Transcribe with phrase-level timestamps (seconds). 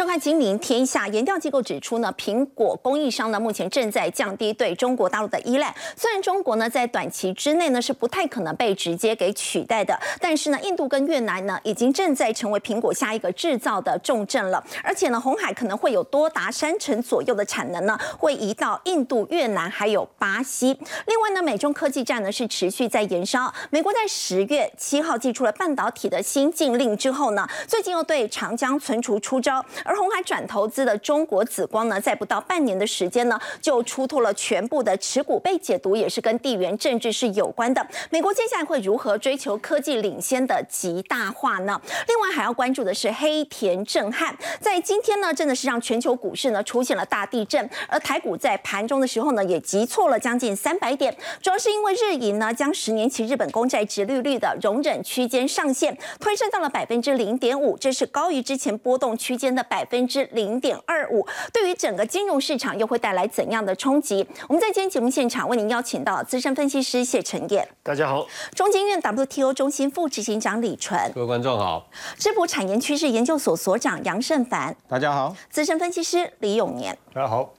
[0.00, 1.06] 收看《金陵天下》。
[1.12, 5.74] 研调机构指出呢，苹果供应商呢目前正在降低对中国大陆的依赖。
[5.94, 14.64] 虽然中国呢在短期之内呢是不太可能被直接给取代的，但是呢，印度跟越南呢已经正在成为苹果下一个制造的重镇了。
[14.82, 20.68] 而且呢，红海可能会有多达三成左右的产能呢会移到印度、越南还有巴西。
[21.08, 23.52] 另外呢，美中科技战呢是持续在延烧。
[23.68, 29.62] 美国在十月七号寄出了半导体的新禁令之后呢，最近又对长江存储出招。
[29.90, 37.84] 而红海转投资的中国紫光呢，在不到半年的时间呢，就出脱了全部的持股，被解读也是跟地缘政治是有关的。
[38.08, 41.80] 美国接下来会如何追求科技领先的极大化呢？
[42.06, 51.12] 另外还要关注的是黑田震撼，在今天呢，真的是让全球股市呢出现了大地震，而台股在盘中的时候呢，也急挫了将近三百点，
[51.42, 59.66] 主要是因为日银呢将十年期日本公债直利率的容忍区间上限推升到了百分之零点五，这是高于之前波动区间的。
[59.70, 64.26] 百分之零点二五，对于整个金融市场又会带来怎样的冲击？
[64.48, 71.86] 我们在今天节目现场为您邀请到资深分析师谢晨燕，大家好；中金院 WTO 中心副执行长李纯，各位观众好；
[72.18, 77.52] 智普产研趋势研究所所长杨胜凡，大家好；资深分析师李永年，大家好。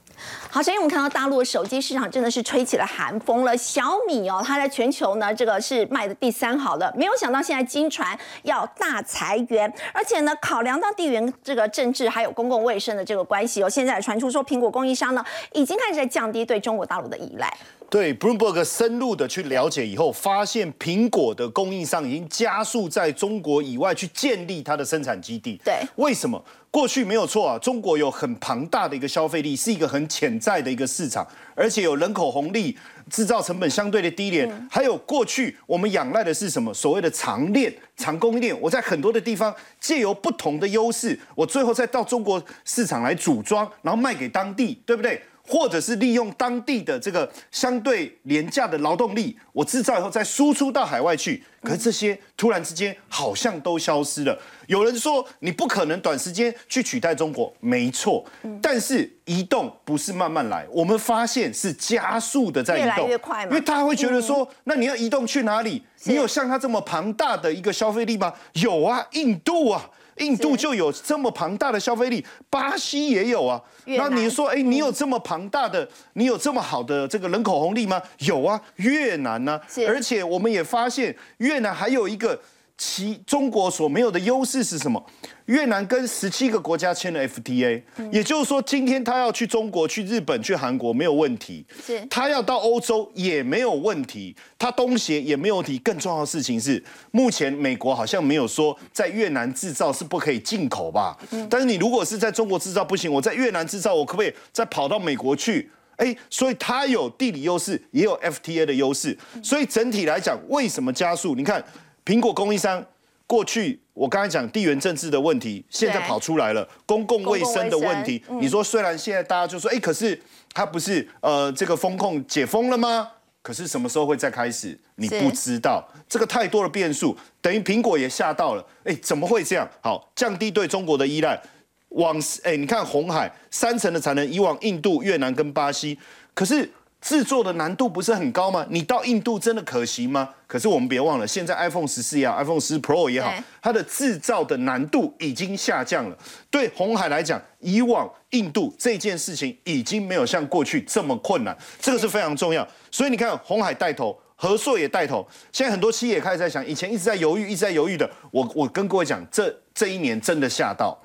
[0.50, 3.56] 好，所以我们看到大陆的手机市场真的是吹起了寒风了。
[3.56, 6.92] 小米哦，它在全球呢，这个是卖的第三好的。
[6.96, 17.50] 没有想到现在金传要大裁员，而且呢，考量到地缘这个政治还有公共卫生的这个关系哦，现在传出说苹果供应商呢已经开始在降低对中国大陆的依赖。
[17.92, 25.60] 对，Bloomberg 深入的去了解以后，发现苹果的供应商已经加速在中国以外去建立它的生产基地。
[25.62, 26.42] 对，为什么？
[26.70, 32.74] 过去没有错啊，中国有很庞大的一个消费力，是一个很潜在的一个市场，而且有人口红利，
[33.10, 34.50] 制造成本相对的低廉。
[34.70, 36.72] 还有过去我们仰赖的是什么？
[36.72, 38.58] 所谓的长链、长供应链。
[38.58, 45.20] 我在很多的地方借由不同的优势，我最后再到中国市场来组装，然后卖给当地，对不对？
[45.52, 51.44] 或者是利用当地的这个相对廉价的劳动力，我制造以后再输出到海外去。
[51.62, 54.34] 可是这些突然之间好像都消失了。
[54.66, 58.24] 有人说你不可能短时间去取代中国，没错。
[58.62, 65.82] 但是移动不是慢慢来，我们发现是加速的在移动，越来越快因为他会觉得说，那你要移动去哪里？
[66.04, 68.32] 你有像他这么庞大的一个消费力吗？
[68.54, 69.90] 有啊，印度啊。
[70.18, 73.60] 印度就有这么庞大的消费力，巴西也有啊。
[73.84, 78.00] 那你说，哎，你有这么庞大的，你有这么好的这个人口红利吗？
[78.18, 79.60] 有啊，越南呢？
[79.86, 82.38] 而且我们也发现，越南还有一个。
[82.78, 85.04] 其中国所没有的优势是什么？
[85.46, 95.78] 越南跟十七个国家签了 FTA，也就是说，今天他要去中国、去日本、去韩国没有问题，是他要到欧洲也没有问题，他东协也没有问题。
[95.78, 101.16] 更重要的事情是，目前美国好像没有说在越南制造是不可以进口吧？
[101.50, 105.70] 但是你如果是在中国制造不行，我在越南制造，我可不可以再跑到美国去？
[105.96, 109.16] 哎，所以它有地理优势，也有 FTA 的优势。
[109.42, 111.34] 所以整体来讲，为什么加速？
[111.34, 111.62] 你看。
[112.04, 112.84] 苹果供应商
[113.26, 118.22] 过去，我刚才讲地缘政治的问题，现在跑出来了，公共卫生的问题。
[118.40, 120.20] 你说虽然现在大家就说，哎，可是
[120.52, 123.08] 它不是呃这个风控解封了吗？
[123.40, 124.78] 可是什么时候会再开始？
[124.96, 128.66] 你不知道，这个太多的变数，等于苹果也吓到了。
[128.84, 129.68] 哎，怎么会这样？
[129.80, 131.40] 好，降低对中国的依赖，
[131.88, 135.98] 往哎，你看红海三成的产能以往印度、越南跟巴西，
[136.34, 136.68] 可是。
[137.02, 138.64] 制作的难度不是很高吗？
[138.70, 140.28] 你到印度真的可行吗？
[140.46, 146.16] 可是我们别忘了，现在 iPhone 十四也好，iPhone 十 Pro 也好，它的制造的难度已经下降了。
[146.48, 152.66] 对红海来讲，以往印度这件事情已经没有像过去这么困难，这个是非常重要。
[152.92, 160.96] 所以你看，红海带头，和硕也带头，现在很多企业开始在想，以前一直在犹豫，一直在犹豫的，我我跟各位讲，这这一年真的吓到。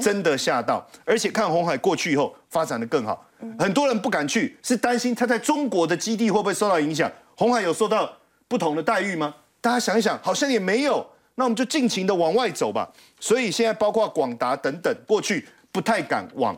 [0.00, 3.26] 真的吓到，而且看红海过去以后发展的更好，
[3.58, 7.10] 很多人不敢去，是担心他在中国的基地会不会受到影响。
[7.36, 8.10] 红海有受到
[8.46, 9.34] 不同的待遇吗？
[9.60, 11.04] 大家想一想，好像也没有。
[11.34, 12.88] 那我们就尽情的往外走吧。
[13.18, 16.56] 所以现在包括广达等等，过去不太敢往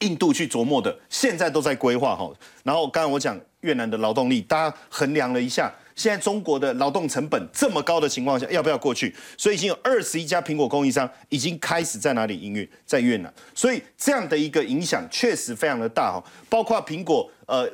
[0.00, 2.30] 印度去琢磨的，现在都在规划哈。
[2.62, 5.72] 然后刚才我讲越南的劳动力，大家衡量了一下。
[5.98, 9.12] 现在中国的劳动成本这么高的情况下，要不要过去？
[9.36, 13.34] 所以已经有二十一家苹果供应商已经开始在哪里营运，在越南。
[13.52, 16.22] 所以这样的一个影响确实非常的大哦。
[16.48, 17.68] 包括苹果呃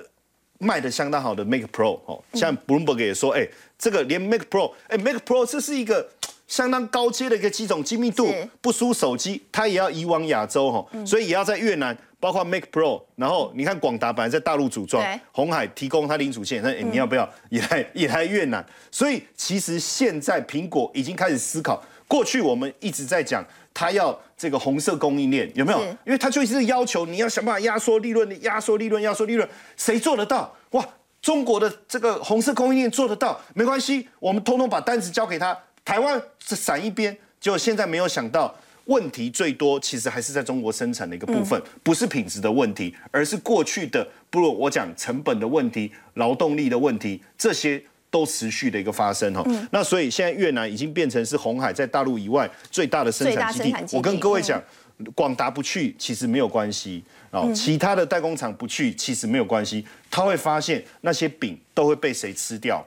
[0.59, 3.47] 卖的相当好的 Mac Pro 哦，像 Bloomberg 也说，哎，
[3.79, 6.09] 这个连 Mac Pro，哎，Mac Pro 这是一个
[6.55, 11.97] 相当高阶的一个机种，精密度不输手机，它也要移往亚洲哈，所以也要在越南。
[12.21, 18.65] 包括 Make Pro，然后你看广达本来在大陆组装，红海提供它零组件，那你要不要也来也来越南？
[18.91, 25.81] 所以其实现在苹果已经开始思考，过去我们一直在讲它要这个红色供应链，有没有？
[26.07, 29.47] 因为它就一直要求你要想办法压缩利润，压缩利润，压缩利润，
[29.77, 30.55] 谁做得到？
[30.71, 30.89] 哇！
[31.21, 37.17] 中国的这个红色供应链做得到，没关系，我们通通把单子交给他，台湾闪一边。
[37.41, 38.55] 结果现在没有想到，
[38.87, 49.45] 问题最多其实还是在中国生产的一个部分，不是品质的问题，而是过去的，不如我讲成本的问题、劳动力的问题，这些都持续的一个发生哈。
[49.71, 53.75] 那所以现在越南已经变成是红海在大陆以外最大的生产基地。
[53.93, 54.63] 我跟各位讲，
[55.15, 57.05] 广达不去其实没有关系。
[57.31, 59.85] 哦，其他的代工厂不去，其实没有关系。
[60.11, 62.83] 他会发现那些饼都会被谁吃掉？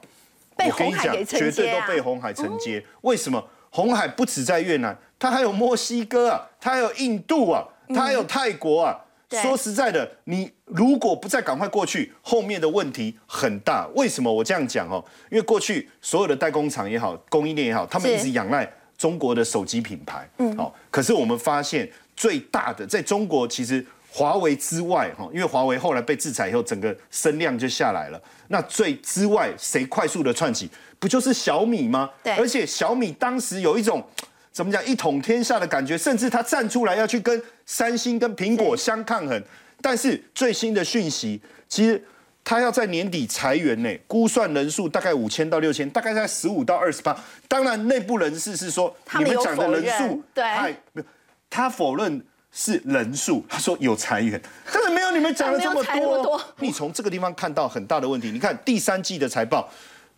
[0.57, 2.83] 被红海给绝对都被红海承接。
[3.01, 3.43] 为什么？
[3.69, 7.63] 红海不止在越南，它还有墨西哥啊，它还有印度啊，
[7.93, 8.97] 它还有泰国啊。
[9.41, 13.85] 说实在的，你如果不再赶快过去，后面的问题很大。
[13.93, 15.03] 为什么我这样讲哦？
[15.29, 18.67] 因为过去所有的代工厂也好，供应链也好，他们一直仰赖
[18.97, 20.27] 中国的手机品牌。
[20.37, 20.73] 嗯，好。
[20.89, 23.85] 可是我们发现最大的在中国其实。
[24.09, 28.19] 华为之外，哈，因为华为后来被制裁以后，整个声量就下来了。
[28.47, 32.09] 那最之外，谁快速的窜起，不就是小米吗？
[32.23, 32.33] 对。
[32.33, 34.03] 而且小米当时有一种
[34.51, 39.43] 怎么讲一统天下的感觉，甚至他站出来要去跟三星、跟苹果相抗衡。
[39.81, 41.39] 但是最新的讯息，
[41.69, 42.01] 其实
[42.43, 47.15] 他要在年底裁员呢，估算人数大概五千到六千，大概在十五到二十八。
[47.47, 51.03] 当然，内部人士是说，你们讲的人数太没有，
[51.51, 52.25] 他否认。
[52.59, 54.41] 是人数，他说有裁员，
[54.73, 56.41] 但是没有你们讲的这么多。
[56.57, 58.31] 你从这个地方看到很大的问题。
[58.31, 59.69] 你看第三季的财报，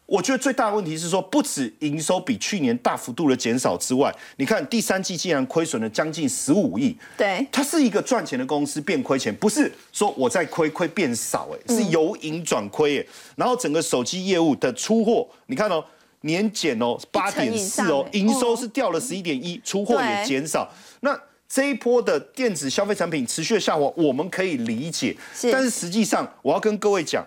[0.05, 6.97] 我觉得最大的问题是说，不止营收比去年大幅度的减少之外，你看第三季竟然亏损了将近十五亿。
[7.17, 13.05] 对，它是一个赚钱的公司变亏钱，不是说我在亏亏变少，哎，是由盈转亏，哎。
[13.35, 15.83] 然后整个手机业务的出货，你看哦，
[16.21, 20.71] 年减哦八点四哦，营收是掉了十一点一，出货也减少。
[21.01, 21.19] 那
[21.49, 25.17] 这一波的电子消费产品持续的下滑，我们可以理解。
[25.51, 27.25] 但是实际上，我要跟各位讲，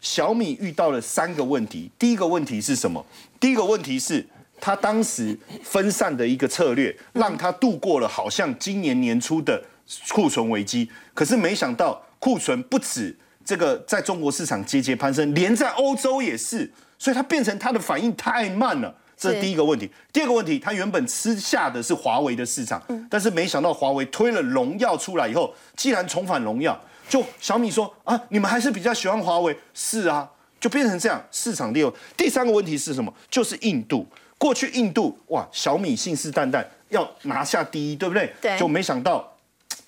[0.00, 1.88] 小米遇到了三个问题。
[1.96, 3.06] 第一个问题是什么？
[3.38, 4.26] 第一个问题是，
[4.60, 9.62] 他当时分散的一个策略，让他度过了好像今年年初的
[10.08, 10.90] 库存危机。
[11.14, 16.68] 可是没想到，库存不止这个在中国市场节节攀升，连在欧洲也是，
[16.98, 18.92] 所以它变成它的反应太慢了。
[19.16, 19.90] 这是第一个问题。
[20.12, 26.78] 第二个问题，他原本吃下的是华为的市场，但是没想到华为推了荣耀出来以后，既然重返荣耀，
[27.08, 30.28] 就小米说啊，你们还是比较喜欢华为，是啊，
[30.60, 31.92] 就变成这样市场利用。
[32.16, 33.12] 第三个问题是什么？
[33.30, 34.06] 就是印度。
[34.36, 38.34] 过去印度哇，小米信誓旦旦要拿下第一，对不对？
[38.40, 38.58] 对。
[38.58, 39.32] 就没想到，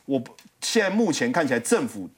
[0.07, 0.23] 我
[0.63, 2.09] 现在目前看起来政府。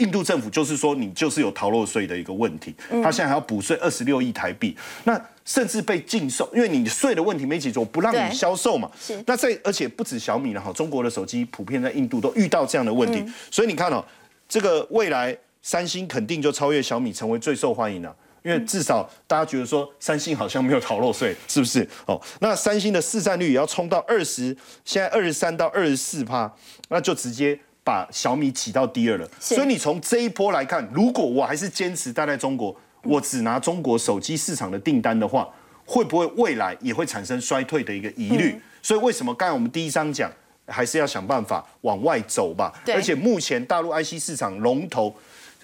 [0.00, 8.90] 印度政府就是说，你就是有逃漏税的一个问题，他现在还要补税二十六亿台币，那甚至被禁售，因为你税的问题没解决，我不让你销售嘛。
[8.98, 9.22] 是。
[9.26, 14.02] 那在而且不止小米了哈，中国的手机普遍在印度都遇到这样的问题，所以你看哦，
[14.48, 21.86] 这个未来三星肯定就超越小米，成为最受欢迎的，因为至少大家觉得说三星好像没有逃漏税，是不是？
[22.06, 26.50] 哦，那三星的市占率也要冲到二十，现在二十三到二十四趴，
[26.88, 27.58] 那就直接。
[27.82, 32.74] 把小米挤到第二了，所以你从这一波来看，如果我还是坚持待在中国，
[33.04, 35.48] 我只拿中国手机市场的订单的话，
[35.84, 38.60] 会不会未来也会产生衰退的一个疑虑？
[38.82, 40.30] 所以为什么刚才我们第一章讲，
[40.66, 42.72] 还是要想办法往外走吧？
[42.94, 45.14] 而且目前大陆 IC 市场龙头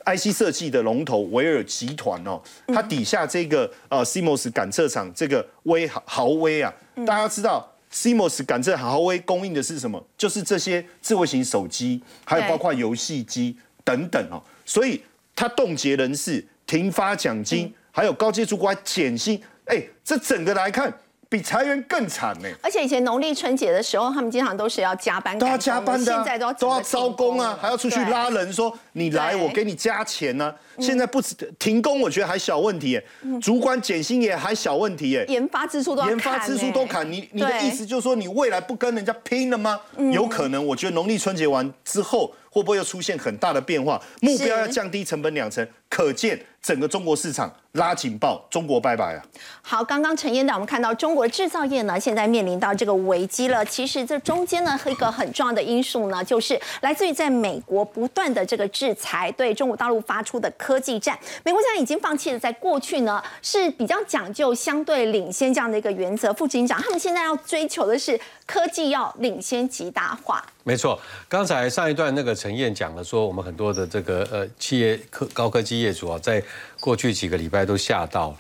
[0.06, 6.72] ，IC 设计的龙头维尔集团哦，它底下这个呃 CMOS 感测厂这个威豪威啊，
[7.06, 7.72] 大家知道。
[7.96, 10.06] CMOS 感测豪威供应的是什么？
[10.18, 14.42] 就是这些智慧型手机，还有包括游戏机等等哦。
[14.66, 15.00] 所以
[15.34, 19.40] 它冻结人事、停发奖金，还有高阶主管减薪。
[19.64, 20.92] 哎，这整个来看。
[21.28, 22.48] 比裁员更惨呢！
[22.62, 30.54] 而且以前农历春节的时候，他们经常都是要加班，都要加班的，现在都要都要招工啊，还要出去拉人，说你来我给你加钱呢。
[30.78, 33.00] 现在不止停工，我觉得还小问题，
[33.40, 35.24] 主管减薪也还小问题，耶。
[35.28, 39.80] 研发支出都研发支出都砍，你你的意思就是说你未来不跟人家拼了吗？
[40.12, 42.32] 有可能，我觉得农历春节完之后。
[42.56, 44.00] 会不会又出现很大的变化？
[44.22, 49.20] 目标要降低成本两成，可见整个中国市场拉警报，中国拜拜啊！
[49.60, 53.62] 好，刚刚陈燕导，我们看到中国制造业呢，现在面临到这个危机了。
[53.66, 61.18] 其实这中间呢，一个很重要的因素呢，就是来自于在美国不断的这个制裁对中国大陆发出的科技战。
[61.44, 66.32] 美国现在已经放弃了在过去呢是比较讲究相对领先这样的一个原则。
[66.32, 70.42] 副警长，他们现在要追求的是科技要领先极大化。
[70.66, 76.42] 没错，刚才上一段那个陈燕讲了，说我们很多的这个呃企业科高科技业主啊，在
[76.80, 78.36] 过去几个礼拜都吓到。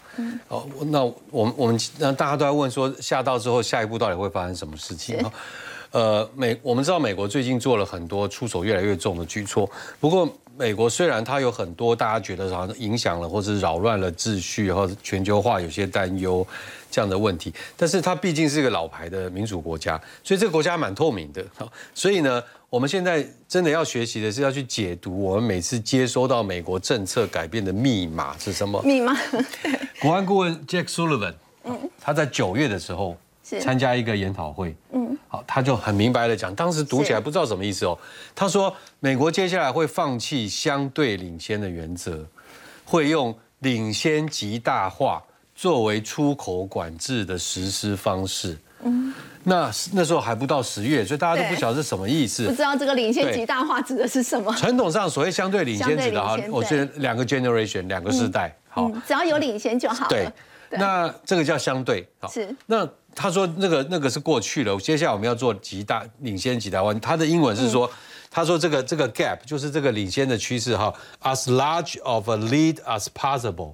[0.48, 5.32] 哦，那我们我们那大家都在问说，吓到之后下一步到底会发生什么事情啊？
[5.92, 10.28] 呃，美我们知道美国最近做了很多出手越来越重的举措，不过
[10.58, 16.44] 美国虽然它有很多大家觉得好像影响了或是扰乱了秩序，或者全球化有些担忧
[16.96, 21.44] 这样的问题，但是它毕竟是一个老牌的民主国家，所以这个国家蛮透明的。
[21.54, 28.80] 好， 所以呢，我们现在真的要学习的是要去解读我们每次接收到美国政策改变的密码是什么。
[28.82, 29.14] 密码，
[30.00, 31.34] 国安顾问 Jack Sullivan，
[31.64, 33.14] 嗯，他在九月的时候
[33.60, 37.98] 参加一个研讨会，嗯，好，他就很明白的讲，当时读起来不知道什么意思哦。
[38.34, 42.26] 他说，美国接下来会放弃相对领先的原则，
[42.86, 45.22] 会用领先极大化
[45.56, 48.56] 作为出口管制的实施方式。
[48.82, 54.54] 嗯，那那时候还不到十月，所以大家都不晓得是什么意思，不知道这个领先极大化指的是什么。
[54.54, 60.08] 传统上所谓相对领先指的哈，我觉得两个 generation 两个世代，好，只要有领先就好了。
[60.10, 60.30] 对，
[60.70, 62.88] 那这个叫相对，好，是那。
[63.18, 66.92] 他说那个那个是过去了，接下来我们要做极大领先极大化。
[66.92, 67.90] 他的英文是说，
[68.30, 73.72] 他说这个这个 gap 就是这个领先的趋势哈，as large of a lead as possible，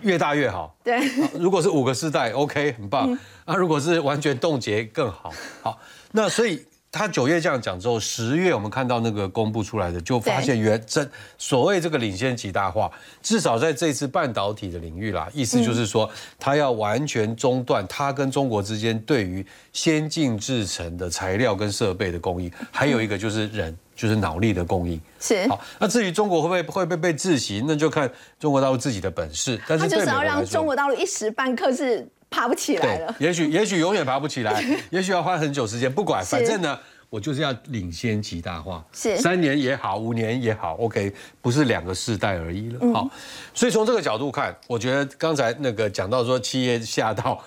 [0.00, 0.76] 越大越好。
[0.82, 1.00] 对，
[1.34, 3.18] 如果是五个世代，OK，很棒。
[3.44, 5.32] 啊，如果是完全冻结更好。
[5.62, 5.78] 好，
[6.12, 6.64] 那所以。
[6.90, 12.90] 他九月这样讲之后，十月我们看到那个公布出来的，就发现原真所谓这个领先极大化，
[13.22, 24.98] 至少在这次半导体的领域啦，意思就是说，他要完全中断他跟中国之间对于先进制成的材料跟设备的供应，还有一个就是人，就是脑力的供应。
[25.20, 29.60] 是好，那至于中国会不会会不会被窒息，那就看中国大陆自己的本事。
[29.68, 32.08] 但是他就是要让中国大陆一时半刻是。
[32.30, 34.62] 爬不起来了，也许也许永远爬不起来，
[34.92, 36.78] 也许要花很久时间，不管，反正呢，
[37.08, 43.08] 我就是要领先极大化，是三年也好，五年也好，OK，不是两个世代而已了，好，
[43.54, 47.42] 所以从这个角度看，我觉得刚才那个讲到说企业吓到，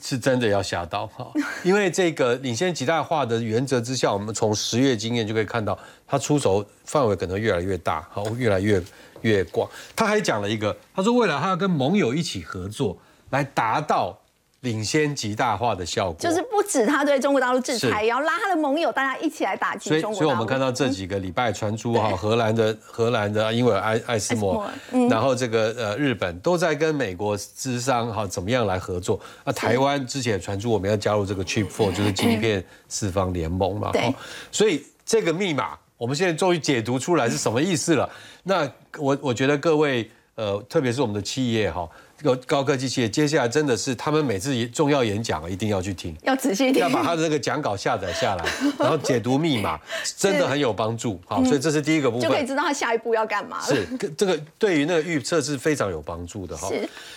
[0.00, 1.30] 是真的要吓到，哈，
[1.62, 8.82] 因为这个领先极大化的原则之下，我们从十月经验就可以看到，他出手范围可能越来越大，好，越来越
[9.20, 9.68] 越广。
[9.94, 12.98] 他还讲了一个，他说未来他要跟盟友一起合作。
[13.30, 14.19] 来达到
[14.60, 20.12] 领先极大化的效果，就是不止他对中国大陆制裁，也要拉他的盟友，大家一起来打击中国。
[20.12, 24.70] 所以，所以我们看到这几个礼拜传出哈，荷兰的荷兰的英伟尔艾艾斯摩，
[25.08, 29.18] 然后这个呃日本都在跟美国资商哈怎么样来合作。
[29.44, 33.90] 那台湾之前传出我们要加入这个 Chip Four，就是晶片四方联盟嘛。
[33.92, 34.14] 对。
[34.52, 38.08] 所以这个密码我们现在终于解读出来是什么意思了。
[38.42, 41.88] 那我我觉得各位呃，特别是我们的企业哈。
[42.16, 48.44] 这个高科技企业接下来真的是他们每次重要演讲一定要去听， 要仔细听，要把他的那个讲稿下载下来，
[48.78, 49.80] 然后解读密码，
[50.18, 51.18] 真的很有帮助。
[51.26, 53.74] 好，所以这是第一个部分，就可以知道他下一步要干嘛了。
[53.74, 56.70] 是，这个对于那个预测是非常有帮助的哈。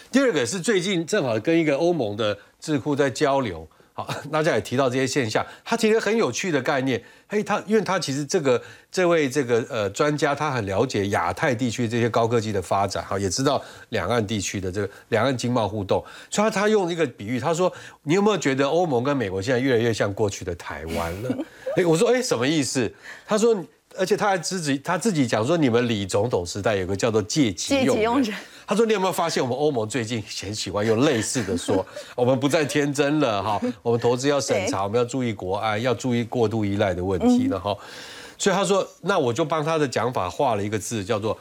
[0.09, 3.67] 第二个是最近正好跟一个欧盟的智库在交流。
[3.95, 7.01] 好， 大家也提到这些现象，他提了很有趣的概念。
[7.27, 17.71] 嘿，他因为他其实这个这位这个呃专家，他很了解亚太地区这些高科技的发展，哈，也知道两岸地区的这个两岸经贸互动，所以他他用一个比喻，他说
[18.03, 21.37] ：“你有没有觉得欧盟跟美国现在越来越像过去的台湾了？”
[21.77, 22.91] 哎，我说：“哎，什么意思？”
[23.27, 23.55] 他说
[23.95, 28.33] ：“而且他还自己他自己讲说，你们李总统时代有个叫做借机用人。”
[28.73, 31.85] 他说：“你有没有发现，我们欧盟最近很喜欢用类似的说，
[32.17, 37.77] 我们不再天真了哈，我们投资要审查，我们要注意国安，要注意过度依赖的问题了哈。
[38.35, 41.37] 所以他说，那我就帮他的讲法画了一个字，叫做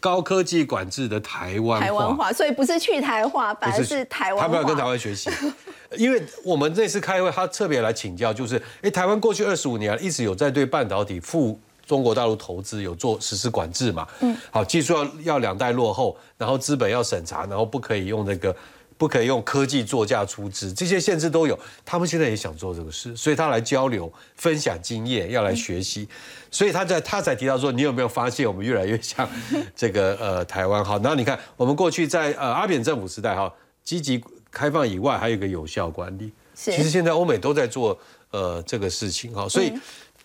[0.00, 2.32] 高科技管制的台湾台湾话。
[2.32, 4.42] 所以不是去台化，反而是台湾。
[4.42, 5.30] 他不要跟台湾学习，
[5.96, 14.06] 因为我们这次开会，他特别来请教，就是哎，台湾过去二十五年一直有在对半导体负。”中国大陆投资有做实施管制嘛？
[14.20, 18.54] 嗯，好，技术要要两代落后，然后资本要审查，然后不可以用那个，
[18.96, 21.58] 不可以用科技作价出资，这些限制都有。
[21.84, 26.08] 他们现在也想做这个事，所以他来交流、分享经验，要来学习。
[26.50, 29.28] 所以他在他才提到说，你有没有发现我们越来越像
[29.74, 30.84] 这个呃台湾？
[30.84, 36.32] 好，然后你看我们过去在呃阿扁政府时代哈，积极开放以外，还有一个有效管理。
[36.54, 37.98] 其实现在欧美都在做
[38.30, 39.72] 呃这个事情哈，所以。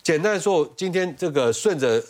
[0.07, 2.01] 简单说，今天这个顺着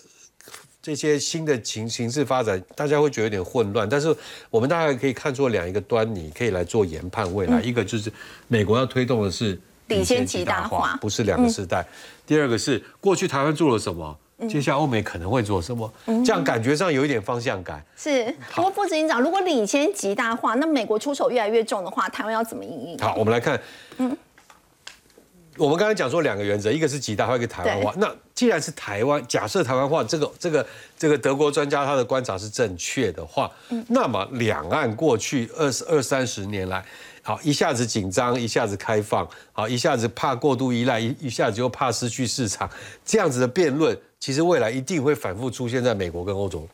[0.80, 3.90] 这些新的情形势发展，大家会觉得有点混乱。
[3.90, 4.16] 但是
[4.52, 7.60] 我们大概可以看出两一个端倪，可以来做研判未来。
[7.60, 8.14] 一个就是
[8.48, 11.84] 美国要推动的是领先极大化，不是两个时代。
[12.28, 14.16] 第二个是过去台湾做了什么，
[14.48, 17.84] 接下来欧美可能会做什么，这样感觉上有一点方向感。
[17.96, 18.32] 是。
[18.54, 23.04] 不过副执行长，如果领先极大化，那美国出手越来越重的话，台湾要怎么应对？
[23.04, 23.60] 好，我们来看。
[23.98, 24.16] 嗯。
[25.58, 27.94] 我们刚才讲说两个原则，一个是极大化，一个台湾化。
[27.98, 30.66] 那既然是台湾，假设台湾化，这个这个
[30.98, 33.52] 这个德国专家他的观察是正确的话，
[33.88, 36.86] 那么两岸过去二十二三十年来，
[37.22, 42.70] 好一下子紧张，一下子开放，好一下子怕过度依赖，一一下子又怕失去市场，
[43.04, 46.68] 这样子的辩论，其实未来一定会反复出现在美国跟欧洲。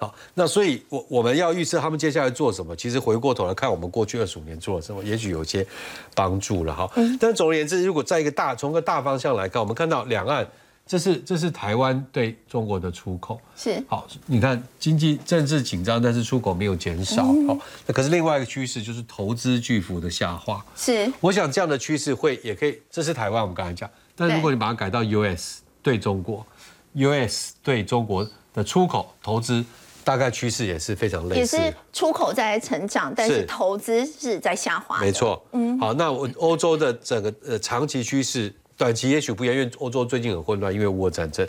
[0.00, 2.74] 好，那所以，我我们要预测他们接下来做什么。
[2.74, 5.66] 其实回过头来看，我们过去二十五年做了什么，也许有些
[6.14, 6.90] 帮助了哈。
[7.20, 10.48] 但总而言之，如果在一个大从个大方向来看，我们看到两岸，
[10.86, 14.08] 这是这是台湾对中国的出口是好。
[14.24, 17.22] 你看经济政治紧张，但是出口没有减少。
[17.46, 20.64] 好，那可是另外一个趋势就是投资巨幅的下滑。
[20.74, 23.90] 是，我想这样的趋势会也可以，这是台湾我们刚才讲。
[24.16, 26.46] 但如果你把它改到 US 对中国
[26.94, 29.62] ，US 对中国的出口投资。
[30.02, 34.98] 大概趋势也是非常类似，也是出口在成长，但是投资是在下滑。
[35.00, 41.46] 没错，嗯，好，那我欧洲的整个呃长期趋势，短期也许不一样，因为欧洲最近很混乱，因为乌俄战争，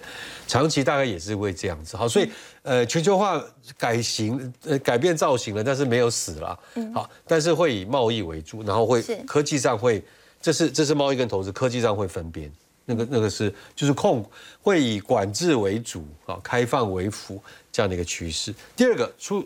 [0.48, 1.96] 长期大概也是会这样子。
[1.96, 2.30] 好，所以
[2.64, 3.42] 呃全球化
[3.78, 6.60] 改型呃改变造型了，但是没有死了，
[6.94, 10.04] 好，但是会以贸易为主，然后会科技上会，
[10.42, 12.52] 这是这是贸易跟投资，科技上会分边。
[12.84, 14.28] 那个那个是就是控
[14.60, 18.54] 会以管制为主啊，开放为辅这样的一个趋势。
[18.76, 19.46] 第二个出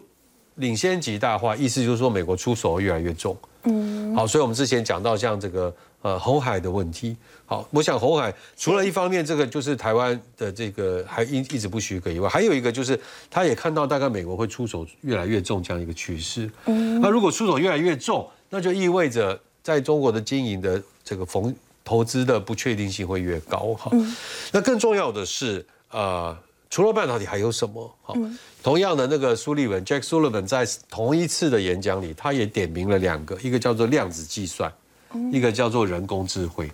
[0.55, 3.37] 领先极大化，意思就是说美国出手越来越重。
[3.63, 16.49] 嗯，好，所以我们之前讲到像这个呃红海的问题，好，我想红海除了一方面这个就是台湾的这个还一一直不许可以外，还有一个就是他也看到大概美国会出手越来越重这样一个趋势。
[16.65, 21.55] 嗯，那如果出手越来越重，那就意味着在中国的经营的这个逢。
[21.87, 23.91] 投资的不确定性会越高哈，
[24.51, 26.35] 那更重要的是，呃，
[26.69, 27.95] 除了半导体还有什么？
[28.01, 28.15] 好，
[28.61, 34.71] 同样的那个苏利文 Jack Sullivan 在同一次的演讲里，他也点名了两个，一个叫做量子计算，
[35.31, 36.69] 一个叫做人工智慧。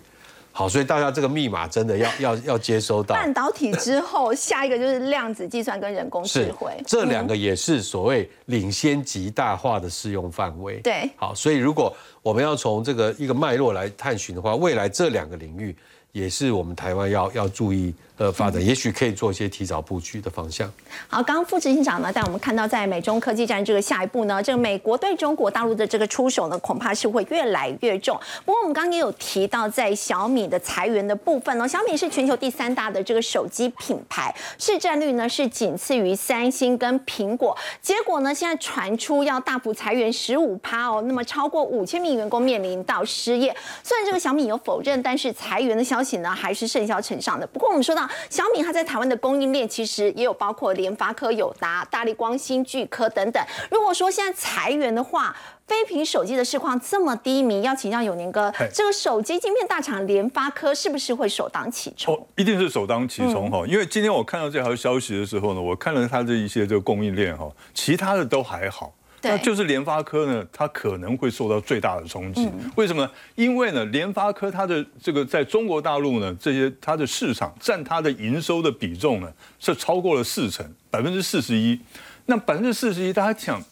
[0.54, 3.14] 好，所以大家这个密码真的要要要接收到。
[3.14, 10.76] 半导体之后，下一个就是量子计算跟人工智慧，这两个也是所谓领先极大化的适用范围。
[10.80, 15.74] 对，好，所以如果我们要从这个一个脉络来探寻的话，未来这两个领域
[16.12, 17.94] 也是我们台湾要要注意。
[18.18, 20.70] 的发展，也许可以做一些提早布局的方向。
[21.08, 28.16] 好，刚刚副执行长呢带我们看到，在美中科技战这个下一步呢，这个美国对中国大陆的这个出手呢，恐怕是会越来越重。
[28.44, 37.56] 不过我们刚刚也有提到，在小米的裁员的部分呢，小米是全球第三大的这个手机品牌，市占率呢是仅次于三星跟苹果。
[37.80, 43.56] 结果呢，现在传出要大幅裁员十五趴哦，那么超过五千名员工面临到失业。
[43.82, 47.46] 虽然这个小米有否认，但是裁员的消息呢还是甚嚣尘上的。
[47.46, 48.08] 不过我们说到。
[48.28, 53.44] 小米它在台湾的供应链其实也有包括联发科、友达、大力光、新巨科等等。
[53.70, 55.34] 如果说现在裁员的话，
[55.66, 62.14] 非屏手机的市况这么低迷，要请教永年哥，这个手机晶片大厂联发科是不是会首当其冲？
[62.14, 68.92] 哦，一定是首当其冲哈，因为今天我看到这条消息的时候呢，我看了它的一些这个供应链哈，其他的都还好。
[69.22, 72.48] 那就是联发科呢，它可能会受到最大的冲击。
[72.76, 73.10] 为什么呢？
[73.34, 81.78] 因为呢，联发科它的这个在中国大陆呢，这些它的市场占它的营收的比重呢，是超过了四成，百分之四十一。
[82.26, 83.62] 那百分之四十一，大家想，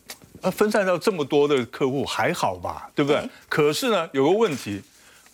[0.40, 2.90] 呃，分散到这么多的客户还好吧？
[2.94, 3.22] 对不对？
[3.48, 4.80] 可是呢，有个问题，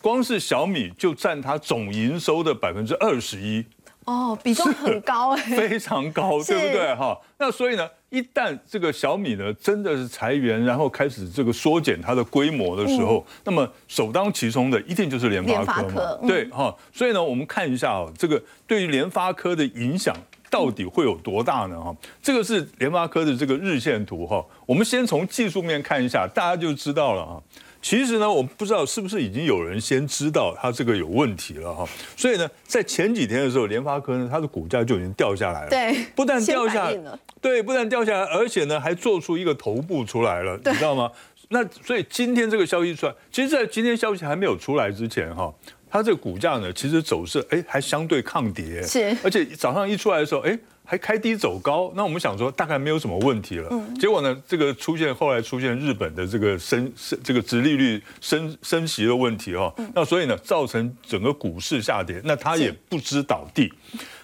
[0.01, 3.65] 光是小米就占它总营收的百分之二十一。
[4.07, 7.19] 哦，比重很高 哎，非常高，对不对哈？
[7.37, 16.73] 那所以呢，一旦这个小米呢真的是裁员，然后开始这个缩减它的规模的时候，那么首当其冲的一定就是联发科嘛，对哈。
[16.93, 20.15] 所以呢，我们看一下哦，这个对于联发科的影响
[20.49, 21.77] 到底会有多大呢？
[21.77, 24.41] 哈，这个是联发科的这个日线图哈。
[24.65, 27.43] 我们先从技术面看一下，大家就知道了啊。
[27.89, 35.69] 其实呢，我不知道是不是已经有人先知道它这个有问题了哈，所以呢，在前几天的时候，联发科呢，它的股价就已经掉下来了。
[35.69, 36.91] 对，不但掉下，
[37.39, 41.09] 对，不但掉下来，而且呢，还做出一个头部出来了，你知道吗？
[41.47, 45.49] 那所以今天这个消息出来，其实，在今天消息还没有出来之前哈，
[45.89, 50.59] 它这个股价呢，其实走势哎还相对抗跌，是，而且早上一出来的时候，哎。
[50.89, 53.69] 还开低走高，那我们想说大概没有什么问题了。
[53.99, 63.71] 结果呢，这个出现后来出现日本的这个升升这个殖利率升升息的问题哈，那所以呢造成整个股市下跌，那它也不知倒地。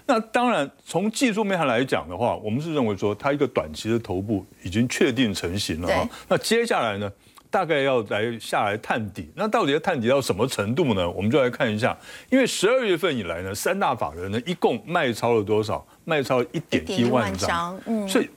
[0.06, 6.10] 那当然从技术面上来讲的话，我们是认为说它一个短期的头部已经确定成型了哈。
[6.30, 7.12] 那接下来呢？
[7.54, 11.08] 大概要来下来探底，那到底要探底到什么程度呢？
[11.08, 11.96] 我们就来看一下，
[12.32, 15.86] 因为十二月份以来呢，三大法人呢一共卖超了多少？
[16.04, 18.28] 卖超一点一万张，嗯，所以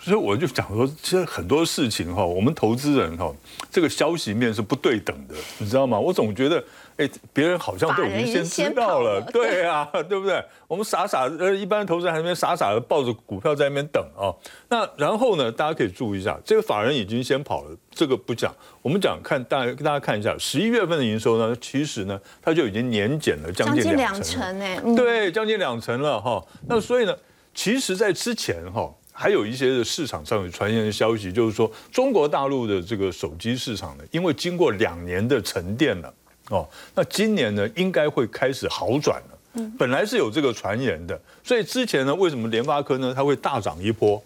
[0.00, 3.32] 所以我就讲说，其实很多事情哈，我们投资人哈，
[3.70, 5.98] 这个消息面是不对等的，你知道吗？
[5.98, 6.62] 我总觉得。
[6.98, 10.44] 哎，别人好像都已经先知道了，对啊， 对不对？
[10.66, 14.34] 我们傻傻呃，一般投资人还那边傻傻的抱着股票在那边等啊。
[14.68, 18.52] 那然后呢，大家可以注意一下，这个法人已经先跑了，这个不讲。
[18.82, 26.44] 我们讲看大跟大家看一下，十一月份的营收呢，其实呢，它就已经年减了将近两成，哎，对，将近两成了哈。
[26.66, 27.16] 那所以呢，
[27.54, 36.14] 其实，在之前哈，还有一些的市场上有传言的消息，就是说中国大陆的这个手机市场呢，因为经过两年的沉淀了。
[36.50, 39.38] 哦，那今年呢，应该会开始好转了。
[39.54, 44.22] 嗯，本来是有这个传言的，所以之前呢，为什么联发科呢，它会大涨一波？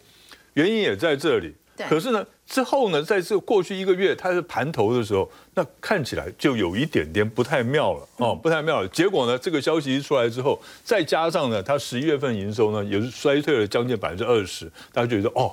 [0.53, 1.55] 原因也在这里。
[1.89, 8.09] 可是呢，之后呢，在这过去一个月，它是盘头的时候，那看起来就有一点点不太妙了。
[8.19, 8.89] 哦，不太妙了。
[8.89, 15.53] 结果呢，这个消息一出来之后，再加上呢，它十一月份营收呢，也是衰退了将近百分之二十，大家觉得哦。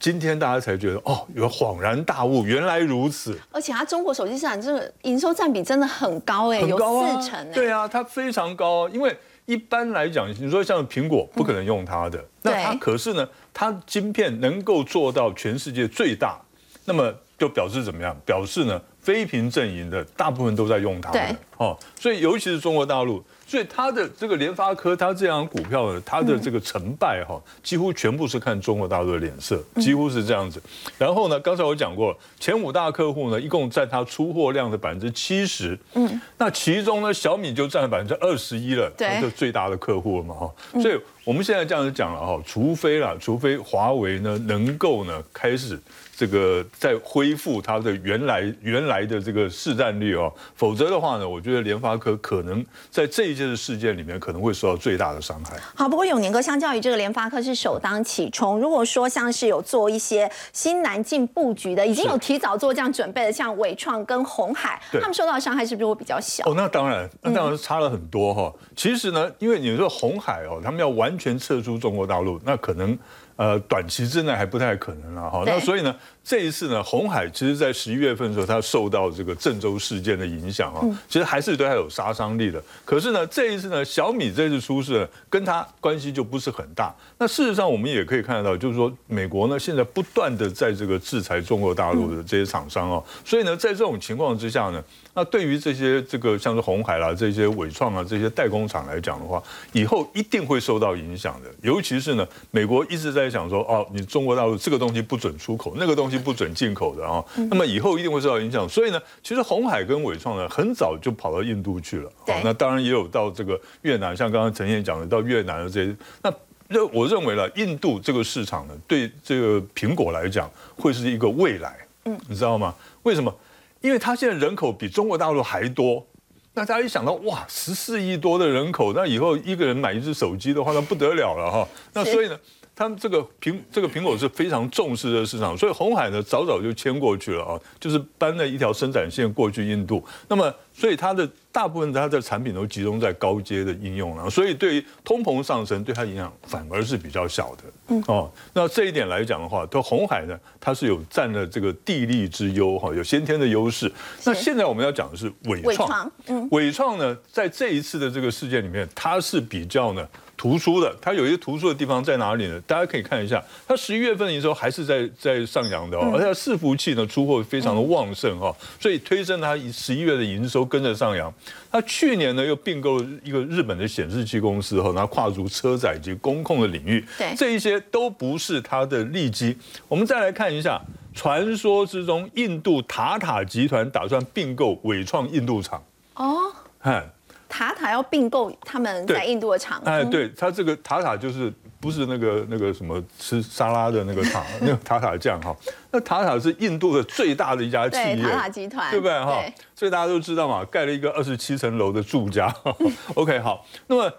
[0.00, 3.38] 今天大家才觉得哦，有恍然大悟，原来如此。
[3.50, 7.52] 而且它中国手机市场这个营收占比真的很高哎，有四成。
[7.52, 8.86] 对啊，它非常高。
[8.90, 16.38] 因为一般来讲，你说像苹果不可能用它的，那它可是呢，它晶片能够做到全世界最大，
[16.84, 18.14] 那么就表示怎么样？
[18.26, 21.10] 表示呢，非屏阵营的大部分都在用它。
[21.12, 23.24] 对，哦，所以尤其是中国大陆。
[23.54, 30.60] 所以它的这个联发科，它这样股票呢，它的这个成败哈，几乎全部是看中国大陆的脸色，几乎是这样子。
[30.98, 35.78] 然后呢，刚才我讲过，前五大客户呢，一共占它出货量的百分之七十。
[35.92, 40.52] 嗯，那其中呢，小米就占了百分之二十一了，对，就最大的客户了嘛哈。
[40.82, 45.78] 所以我们现在这样子讲了哈，除非啦，除非华为呢能够呢开始。
[46.16, 55.56] 这个在恢复它的原来原来的这个市占率哦，否则的话呢，我觉得联发科可能在这一件的事件里面可能会受到最大的伤害。
[55.74, 66.44] 好，不过永年哥，相较于这个联发科是首当其冲，如果说像是有做一些新南进布局的，已经有提早做这样准备的，像伟创跟红海，他们受到的伤害是不是会比较小？
[66.46, 68.52] 哦，那当然，那当然差了很多哈。
[68.76, 72.96] 其实呢，因为你说红海哦，他们要完全撤出中国大陆，那可能。
[73.36, 75.42] 呃，短期之内还不太可能了哈。
[75.44, 82.62] 那所以呢，这一次呢，红海其实在十一月份的时候，它受到这个郑州事件的影响啊，其实还是对它有杀伤力的。
[82.84, 86.94] 可是呢，这一次呢，小米这次出事，跟它关系就不是很大。
[87.18, 93.04] 那事实上，我们也可以看得到，就是说，美国呢现在不断的在这个制裁中国大陆的这些厂商哦。
[93.22, 94.82] 所以呢，在这种情况之下呢。
[95.16, 99.40] 那对于这些这个像是红海啦、这些伟创啊、这些代工厂来讲的话，
[99.72, 101.48] 以后一定会受到影响的。
[101.62, 108.68] 尤其是呢，美国一直在想说，哦，你中国大陆这个东西不准出口，那个东西不准进口的啊，那么以后一定会受到影响。
[108.68, 112.10] 所以呢，其实红海跟伟创呢，很早就跑到印度去了。
[112.24, 112.34] 对。
[112.44, 115.96] 那当然也有到这个越南，像刚刚陈燕讲的，到越南的这些。
[116.22, 116.32] 那
[116.68, 121.76] 认我认为了，印度这个市场呢，对这个苹果来讲，会是一个未来。
[122.04, 122.18] 嗯。
[122.28, 122.74] 你知道吗？
[123.02, 123.34] 为什么？
[123.80, 126.06] 因为它现在人口比中国大陆还多，
[126.54, 131.68] 那大家一想到哇，十四亿多的人口，那以后一个人买一只手机的话，那不得了了哈。
[131.92, 132.38] 那所以呢，
[132.76, 140.04] 他们这个苹这个苹果是非常重视这个市场，所以红海呢早早就迁过去了啊，就是搬了一条生产线过去印度。
[140.28, 140.52] 那么。
[140.76, 147.62] 所以它的大部分它的产品都集中在高阶的应用了，所以对于通膨上升对它影响反而是比较小的。
[147.86, 153.88] 嗯哦，那这一点来讲的话，它红海呢，它是有占了这个地利之优哈，有先天的优势。
[154.24, 160.04] 那现在我们要讲的是伟创，嗯，伟创呢，在这一次的这个事件里面，它是比较呢。
[160.44, 162.60] 突出的，它有一些突出的地方在哪里呢？
[162.66, 171.32] 大家可以看一下，它十一月份的时候还是在在上扬的哦，而且伺服器呢出货非常的旺盛哈，所以推升它十一月的营收跟着上扬。
[171.72, 179.56] 它去年呢又并购一个日本的显示器公司哈，然后跨足车载及工控的领域，对，这一些都不是它的利基。
[179.88, 180.78] 我们再来看一下，
[181.14, 185.82] 传说之中印度塔塔集团打算并购伟创印度厂
[186.16, 187.13] 哦，嗨。
[187.56, 195.56] 塔塔要并购他们在印度的厂，哎，对，他这个塔塔就是不是那个那个什么吃 沙拉的那个厂，那个塔塔酱哈，
[195.92, 199.40] 那塔塔是印度的最大的一家企业，塔塔集团，对不对哈？
[199.76, 202.52] 所以大家都知道嘛，盖了一个二十七层楼的住家。
[203.14, 204.12] OK，好，那么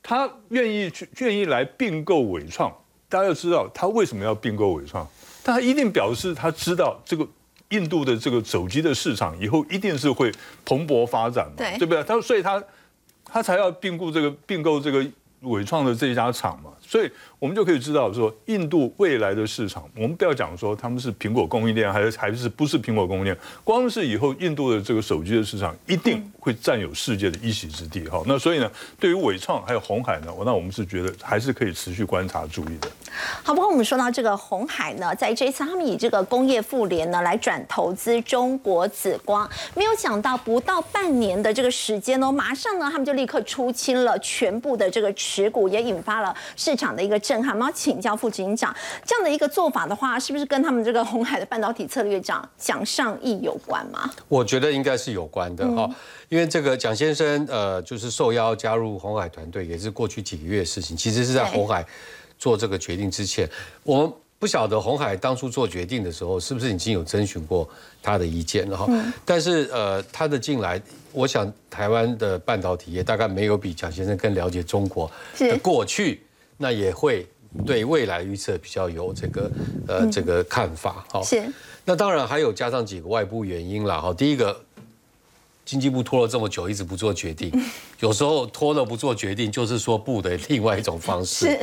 [0.00, 2.72] 他愿意去愿意来并购伟创，
[3.08, 5.04] 大家要知道他为什么要并购伟创，
[5.42, 7.26] 他一定表示他知道这个。
[7.70, 10.30] 印度的这个手机的市场以后一定是会
[10.64, 12.04] 蓬勃发展嘛，对对不对？
[12.04, 12.62] 他所以他
[13.26, 15.04] 他才要并购这个并购这个
[15.42, 16.70] 伟创的这家厂嘛。
[16.88, 28.06] 所以我们就可以知道说，印度未来的市场，我们不要讲说他们是苹果供应链，还是还是不是苹果供应链，光是以后印度的这个手机的市场，一定会占有世界的一席之地。
[28.08, 28.70] 哈，那所以呢，
[29.00, 32.88] 对于伟创还有红海呢，那我们是觉得还是可以持续观察注意的。
[33.42, 47.54] 好，不过我们说到这个红海呢，在这一次他们以这个工业妇联呢来转投资中国紫光，没有想到不到半年的这个时间哦，马上呢他们就立刻出清了全部的这个持股，也引发了市场的一个震撼。
[47.54, 54.10] 我们要请教副执行长，这样的一个做法的话，是不是跟他们这个红海的半导体策略长蒋尚义有关吗？
[54.28, 55.88] 我觉得应该是有关的哈，
[56.28, 61.84] 因为这个蒋先生呃，就是受邀加入红海团队，也是过去几个月的事情，其实是在红海。
[62.38, 63.48] 做这个决定之前，
[63.82, 67.66] 我们不晓得红海当初做决定的时候是不是已经有征询过
[68.02, 68.86] 他的意见了哈。
[69.24, 70.78] 但是呃，他的进来，
[71.12, 76.20] 我想台湾的半导体业大概没有比蒋先生更了解中国的过去，
[76.56, 77.26] 那也会
[77.64, 79.50] 对未来预测比较有这个
[79.88, 81.22] 呃这个看法哈。
[81.22, 81.42] 是。
[81.84, 84.12] 那当然还有加上几个外部原因了哈。
[84.12, 84.60] 第一个。
[85.66, 87.52] 经济部拖了这么久，一直不做决定，
[87.98, 91.58] 有时候拖了不做决定，就是说不的另外一种方式。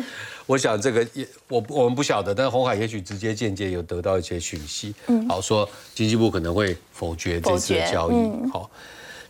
[0.46, 4.94] 我想这个也我我们不晓得，但是红海也许直接间接有得到一些讯息，
[5.30, 8.52] 好说经济部可能会否决这次交易。
[8.52, 8.70] 好，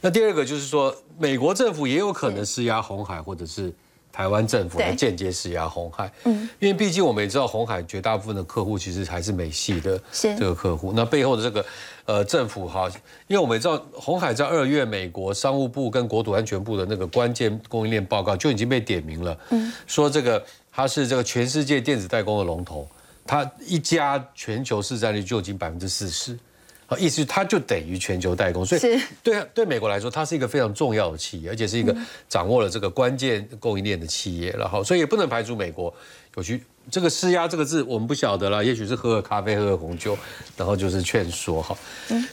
[0.02, 3.72] 那第二个就是说，美国政府也有可能施压红海，或者是。
[4.14, 11.66] 台湾政府的间接施压红海，嗯，因为毕竟我们也知道红海绝大部分的客户其实还是美系的这个客户，那背后的这个
[12.06, 12.88] 呃政府哈，
[13.26, 22.88] 因为我们知道红海在二月美国商务部跟国土安全部的那个关键供应链报告就已经被点名了，嗯，说这个它是这个全世界电子代工的龙头，
[23.26, 26.38] 它一家全球市占率就已经百分之四十。
[26.98, 31.96] 意思它就等于全球代工，所以对对美国来说，它是一个非常重要的企业，而且是一个
[32.28, 35.94] 掌握了这个关键供应链的企业然后，所以也不能排除美国
[36.36, 40.18] 有去这个施压这个字，我们不晓得了，也许是喝个咖啡，喝个红酒，
[40.58, 41.78] 然后就是劝说哈。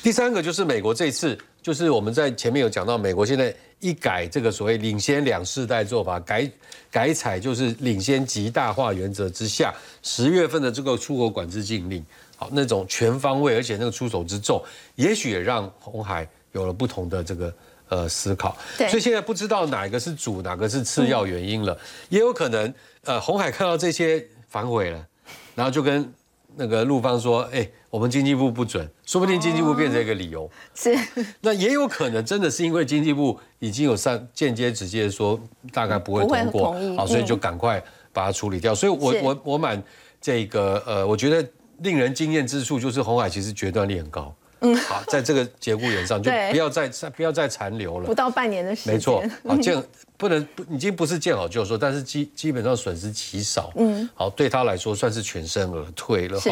[0.03, 6.51] 第三个就是美国这次，就是我们在前面有讲到，美国现在一改这个所谓领先两世代做法，改
[6.91, 12.05] 改采就是领先极大化原则之下，十月份的这个出口管制禁令。
[12.41, 14.63] 好，那种全方位，而且那个出手之重，
[14.95, 17.55] 也许也让红海有了不同的这个
[17.91, 18.57] 呃思考。
[18.79, 21.79] 对，所以现在不知道哪一个是主，哪个是次要原因了。
[22.09, 22.73] 也有可能，
[23.05, 25.07] 呃，红海看到这些反悔了，
[25.55, 26.11] 然后就跟
[26.57, 30.97] 那个陆方说：“哎，我们经济部不准，说不定经济部变成一个理由。”是。
[31.43, 35.39] 那也有可能真的是因为经济部已经有上间接直接说
[35.75, 38.75] 大概不会通过，好，所以就赶快把它处理掉。
[38.75, 39.83] 所以我我我满
[40.23, 41.47] 这个呃，我觉得。
[41.83, 49.83] 令人惊艳之处就是红海其实决断力很高，嗯，好，在这个节骨眼上就不要再不要再残留了，不到半年的时间，没错，好见
[50.17, 56.51] 不能已经不是见好就收，但是基基本上损失极少，嗯，好对他来说算是全身而退了哈。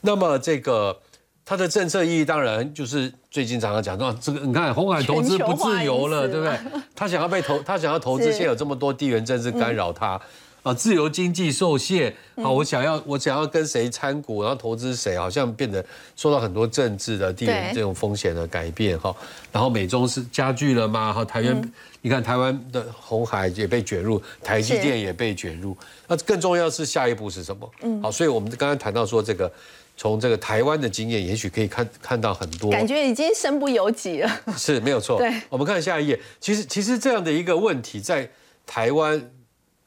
[0.00, 0.98] 那么这个
[1.44, 6.58] 他的政策意义当然就是最近常常讲到这个，你看红海投资不自由了，对不对？
[6.94, 10.18] 他想要被投，他想要投资， 现在有这么多地缘政治干扰他。
[10.66, 12.50] 啊，自由经济受限啊！
[12.50, 15.84] 我想要，我想要跟谁参股，然后投资谁，好像变得
[16.16, 19.14] 受到很多政治的地缘这种风险的改变哈。
[19.52, 21.12] 然后美中是加剧了吗？
[21.12, 25.76] 哈，台湾，你看台湾的红海也被卷入，台积电也被卷入。
[26.08, 27.70] 那更重要是下一步是什么？
[27.82, 29.48] 嗯，好，所以我们刚刚谈到说这个，
[29.96, 34.40] 从这个台湾的经验，也许可以看看到很多，感觉已经身不由己了。
[34.56, 35.18] 是没有错。
[35.18, 38.28] 对，我们看下一页，其实其实这样的一个问题在
[38.66, 39.30] 台湾。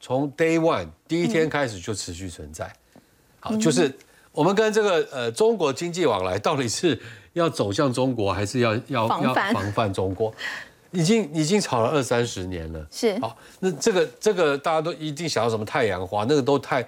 [0.00, 2.72] 从 day one 第一天开始就持续存在，
[3.38, 3.94] 好，就是
[4.32, 6.98] 我们跟这个呃中国经济往来到底是
[7.34, 9.92] 要走向中国，还是要要要防范？
[9.92, 10.32] 中国？
[10.92, 13.16] 已经已经吵了二三十年了，是。
[13.20, 16.84] 好，那这个这个大家都一定想要什么太阳花，那个都太，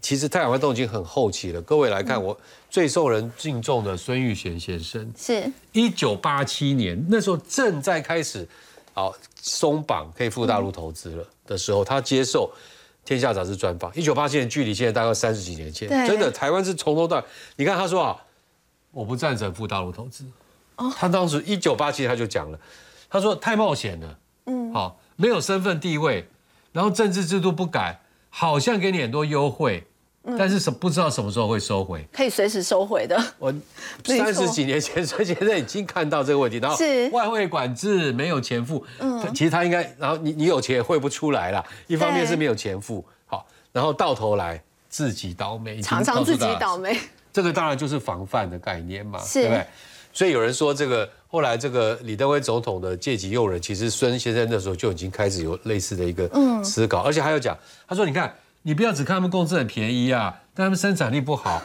[0.00, 1.62] 其实太阳花都已经很后期了。
[1.62, 2.36] 各位来看，我
[2.68, 5.48] 最受人敬重的孙玉贤先生，是。
[5.70, 8.48] 一九八七年那时候正在开始，
[8.92, 11.24] 好松绑可以赴大陆投资了。
[11.46, 12.48] 的时候，他接受
[13.04, 13.94] 《天下》杂志专访。
[13.94, 17.22] 一九八七年，距离现在大概三十几年前，真的，台湾是从头到……
[17.56, 18.16] 你看，他说啊，
[18.90, 20.24] 我不赞成赴大陆投资。
[20.76, 22.58] 哦，他当时一九八七他就讲了，
[23.08, 26.28] 他说太冒险了，嗯，好，没有身份地位，
[26.72, 29.86] 然后政治制度不改，好像给你很多优惠。
[30.38, 33.22] 但是什不知道什么时候会收回，可以随时收回的。
[33.38, 33.52] 我
[34.06, 36.56] 三十几年前，所以现在已经看到这个问题。
[36.56, 36.78] 然后
[37.12, 41.62] 外汇管制没有钱付，嗯，其实他应该，然后你你有钱也汇不出来了。
[41.88, 44.58] 一方面是没有钱付，好，然后到头来
[44.88, 46.98] 自己倒霉，常常自己倒霉。
[47.30, 49.66] 这个当然就是防范的概念嘛，对不对？
[50.14, 56.30] 所以有人说这个后来这个李登辉总统的借机诱人，其实孙先生那时候就已经开始有类似的一个
[56.64, 57.54] 思考，而且还有讲，
[57.86, 58.34] 他说你看。
[58.66, 61.60] 你不要只看他们工资很便宜啊，但他们生产力不好，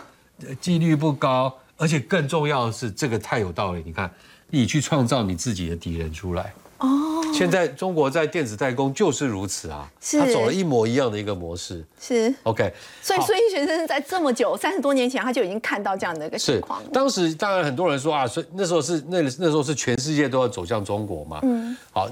[0.60, 3.82] 纪律不高，而且更重要的是，这个太有道理。
[3.86, 4.12] 你看，
[4.50, 6.54] 你去创造你自己的敌人出来。
[6.80, 11.86] 哦，现在中国在电子代工就是如此啊，他走了一模一样的一个模式。
[12.02, 12.70] 是 OK，
[13.02, 16.84] 所以孙逸璇先生在这么久三十多年前，他就已经看到这样的一个情况。
[16.92, 21.40] 当时当然很多人说啊，所以那时候是那那时候是全世界都要走向中国嘛。
[21.44, 22.10] 嗯，好，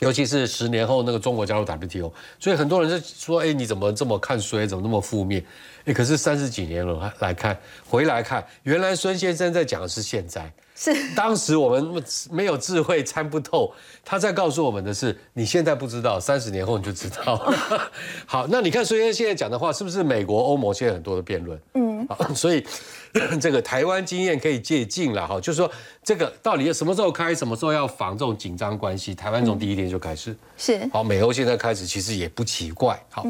[0.00, 5.44] 尤其是十年后那个中国加入 WTO，所以很多人就说，哎，你怎么这么看衰，怎么那么负面？
[5.84, 10.52] 哎，可是三十几年了来看，回来看，原来孙先生在讲的是现在。
[10.74, 13.72] 是， 当时我们没有智慧参不透，
[14.04, 17.36] 他在告诉我们的是，你现在不知道，三十年后你就知道。
[18.26, 21.58] 好，那你看孙燕现在讲的话，是不是美国、欧盟现在很多的辩论？
[21.74, 22.64] 嗯， 所以
[23.40, 25.70] 这个台湾经验可以借鉴了哈，就是说
[26.02, 30.88] 这个到底什么时候开，什么时候要防这种紧张关系，台湾从第一天就开始是。
[30.92, 33.00] 好，美欧现在开始其实也不奇怪。
[33.10, 33.24] 好，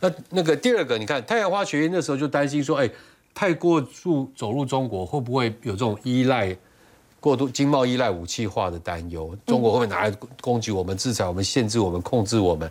[0.00, 2.90] 那那个第二个，你看太阳花学院那时候就担心说，哎，
[3.32, 6.56] 太过注走入中国会不会有这种依赖？
[7.20, 12.66] 过度经贸依赖武器化的担忧，中国会不会拿来攻击我们、制裁我们、限制我们、控制我们？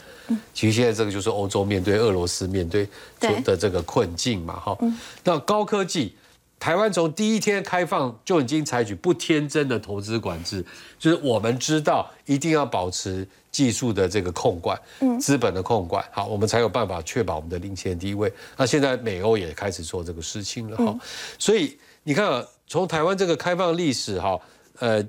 [0.55, 4.77] 其实现在这个就是欧洲面对俄罗斯面对的这个困境嘛，哈。
[5.23, 6.15] 那高科技，
[6.59, 10.65] 台湾从第一天开放就已经采取不天真的投资管制，
[10.97, 14.75] 就是我们知道一定要保持技术的这个控管，
[15.21, 18.33] 资本的控管，好，我们才有办法确保我们的领先地位。
[18.57, 20.99] 那现在美欧也开始做这个事情了，哈。
[21.37, 22.43] 所以你看。
[22.69, 24.39] 从台湾这个开放历史哈，
[24.77, 25.03] 呃，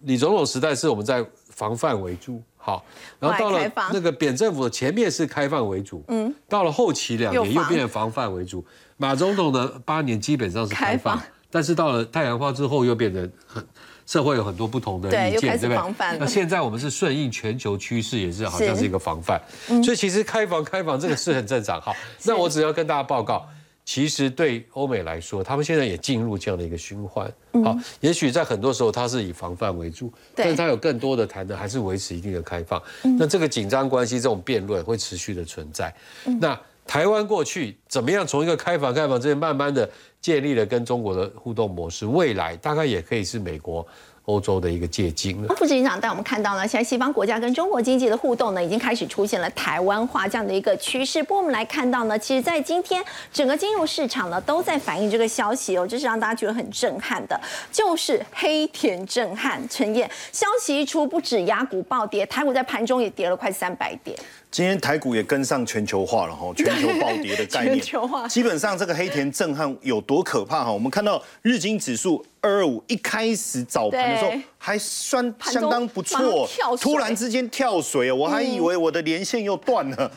[0.00, 2.84] 李总统时代是我们在防范为主，好，
[3.20, 3.60] 然后到了
[3.92, 8.64] 那个扁政府的前面是开放为主，嗯，到了后期两年又变成防范为主。
[8.96, 13.64] 马总统的八年基本上是开放，但是到了太阳花之后又变成很
[14.04, 16.18] 社会有很多不同的意见，对不对？
[16.18, 19.40] 那现在我们是顺应全球趋势，也是好像是一个防范，
[19.84, 21.80] 所以其实开房开房这个是很正常。
[21.80, 23.48] 好，那我只要跟大家报告。
[23.84, 27.30] 其实对欧美来说，他们现在也进入这样的一个循环。
[27.64, 32.80] 好，也许在很多时候，它是以防范为主，但是它有更多的谈的还是维持一定的开放。
[33.18, 35.92] 那这个紧张关系，这种辩论会持续的存在。
[36.40, 39.88] 那台湾过去怎么样从一个开放开放，这些慢慢的
[40.20, 43.86] 建立了跟中国的互动模式，未来大概也可以是美国。
[44.26, 45.54] 欧洲的一个借鉴了。
[45.56, 51.22] 副执行长带我们看到呢，现在西方国家跟中国经济的互动呢，已经开始出现了台湾化这样的一个趋势。
[51.22, 59.60] 不过我们来看到呢，其实，在今天整个金融市场呢，都在反映这个消息哦，这是让大家觉得很震撼的，就是黑田震撼。
[59.68, 64.16] 陈燕，消息一出，不止雅股暴跌，台股在盘中也跌了快三百点。
[64.52, 68.28] 今天台股也跟上全球化了哈， 全球暴跌的概念，全球化。
[68.28, 70.70] 基本上这个黑田震撼有多可怕哈？
[70.70, 76.46] 我们看到日经指数二二五一开始早盘的时候还算相当不错，
[76.78, 80.12] 突然之间跳水，我还以为我的连线又断了，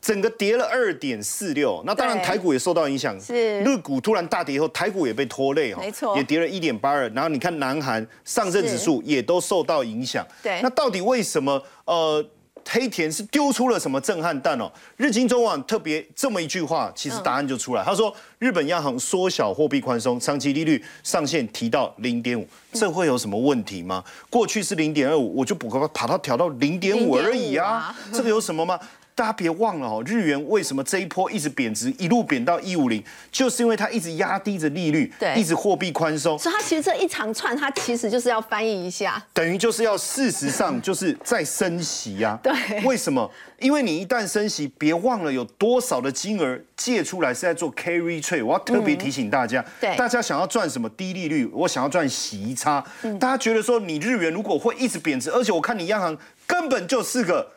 [0.00, 1.82] 整个跌了二点四六。
[1.84, 7.06] 那当然台股也受到影响，是日股突然大跌以后，台股也被拖累哈，没错，也跌了一点八二。
[7.10, 10.60] 然后你看南韩上证指数也都受到影响，对。
[10.62, 11.62] 那到底为什么？
[11.84, 12.24] 呃。
[12.68, 14.70] 黑田是丢出了什么震撼弹哦？
[14.96, 17.84] 日经中网特别这么一句话，其实答案就出来。
[17.84, 24.02] 他说，日本央行缩小货币宽松，长期利率上限提到零点五，这会有什么问题吗？
[24.28, 28.78] 过去是零点二五，我就补个把它调到零点五而已啊，这个有什么吗？
[29.16, 33.02] 大家别忘了哦，日元为什么这一波一直贬值，一路贬到一五零，
[33.32, 36.38] 就是因为它一直压低着利率，对，一直货币宽松。
[36.38, 42.38] 所以它其实这一长串，它其实就是要翻译一下，等于就是要事实上 就是在升息呀。
[42.42, 42.52] 对，
[42.84, 43.30] 为什么？
[43.58, 48.44] 因为你一旦升息，别忘了有多少的金额借出来是在做 carry trade。
[48.44, 52.84] 我要特别提醒大家，对，大家想要赚什么低利率，我想要赚息差。
[53.18, 56.14] 大家觉得说你日元如果会一直贬值，而且我看你央行
[56.46, 57.55] 根本就是个。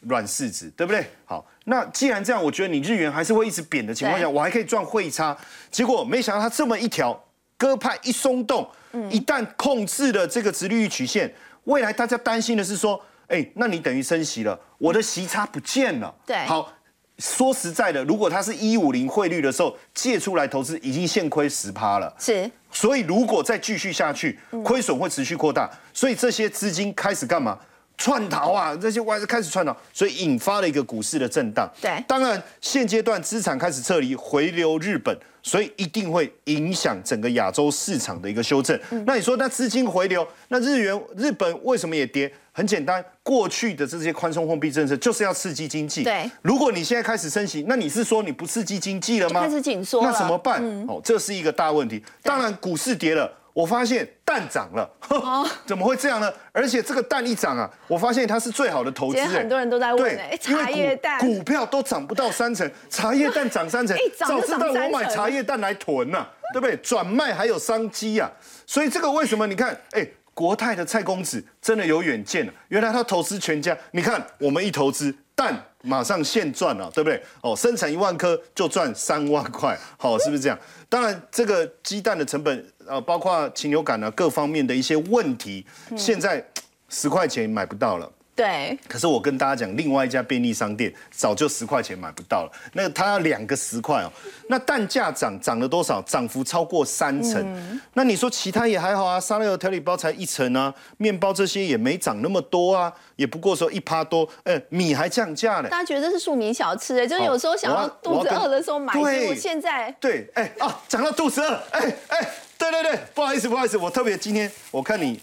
[0.00, 1.04] 软柿子，对不对？
[1.24, 5.36] 好，那既然这样，我觉得你日元还是会一直贬的情况下，我还可以赚汇差。
[5.70, 7.24] 结果没想到它这么一条
[7.56, 8.68] 鸽派一松动，
[9.10, 11.34] 一旦控制了这个直利率曲线，
[11.64, 16.14] 未来大家担心的是说，哎，那你等于升息了，我的息差不见了。
[16.24, 16.72] 对，好，
[17.18, 22.14] 说实在的，如果它是一五零汇率的时候借出来投资，已经现亏十趴了。
[22.18, 27.58] 是，所以如果再继续下去，亏损会持续扩大，所以这些资金开始干嘛？
[27.98, 28.74] 窜逃啊！
[28.80, 31.68] 这些外资开始串逃，所以引发了一个股市的震荡。
[31.80, 38.78] 对，当然现阶段资产开始撤离，回流日本，所以一定会影响整个亚洲市场的一个修正。
[39.04, 42.32] 那你说，那资金回流，那日元、日本为什么也跌？
[42.52, 46.02] 很简单，过去的这些宽松货币政策就是要刺激经济。
[46.02, 49.40] 对，如果你现在开始升息，那你是说你不刺激经济了吗？
[49.40, 50.60] 开始紧缩那怎么办？
[50.88, 52.02] 哦，这是一个大问题。
[52.22, 53.32] 当然，股市跌了。
[53.58, 54.88] 我发现蛋涨了，
[55.66, 56.32] 怎么会这样呢？
[56.52, 59.20] 而且这个蛋一涨啊，我发现它是最好的投资。
[59.24, 66.76] 很多人都在问，哎，茶叶蛋股票都涨不到三成， 茶叶蛋涨三成，早知道我买茶叶蛋来囤呐，对不对？
[66.76, 68.30] 转卖还有商机呀，
[68.64, 69.44] 所以这个为什么？
[69.48, 70.06] 你看，哎。
[70.34, 73.76] 国泰的蔡公子真的有远见了，原来他投资全家。
[73.90, 75.52] 你看，我们一投资蛋，
[75.88, 77.20] 马上现赚了，对不对？
[77.40, 80.58] 哦，生产一万颗就赚三万块， 好，是不是这样？
[80.88, 85.64] 当然，这个鸡蛋的成本，呃，包括禽流感啊各方面的一些问题，
[85.96, 86.44] 现在
[86.88, 88.10] 十块钱买不到了。
[88.38, 94.12] 对，可是我跟大家讲，另外一家便利商店早就十块钱买不到了，那它要两个十块哦。
[94.48, 96.00] 那蛋价涨涨了多少？
[96.02, 97.80] 涨幅超过三成。
[97.94, 104.28] 那你说其他也还好啊，沙拉油调理包才一成啊，面包这些也没涨那么多啊，也不过说一趴多。
[104.44, 105.68] 哎，米还降价了。
[105.68, 108.92] 大家觉得这是庶民小吃哎，就是有时候想要肚子饿的时候买。
[108.92, 115.20] 对，现在对，哎啊，讲到肚子饿，哎哎，对对对，不好意思不好意思，我特别今天我看你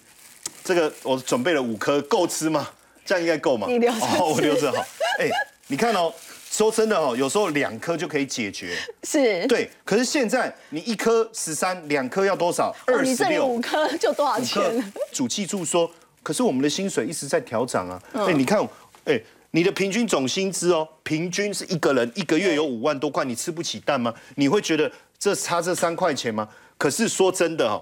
[0.66, 2.68] 这个我准备了五颗，够吃吗？
[3.06, 3.68] 这样应该够吗？
[3.70, 4.80] 你留着，我留着好。
[5.20, 5.30] 哎，
[5.68, 6.12] 你看哦，
[6.50, 8.76] 说真的哦，有时候两颗就可以解决。
[9.04, 9.46] 是。
[9.46, 12.76] 对，可是现在你一颗十三，两颗要多少？
[12.88, 13.46] 二十六。
[13.46, 14.92] 五颗就多少钱？
[15.14, 15.90] 主记住说，
[16.24, 18.02] 可是我们的薪水一直在调涨啊。
[18.14, 18.60] 哎，你看，
[19.06, 24.12] 哎，你的平均总薪资哦，平均是一个人一个月有五万多块，你吃不起蛋吗？
[24.36, 26.50] 你会觉得这差这三块钱吗？
[26.78, 27.80] 可是说真的哈。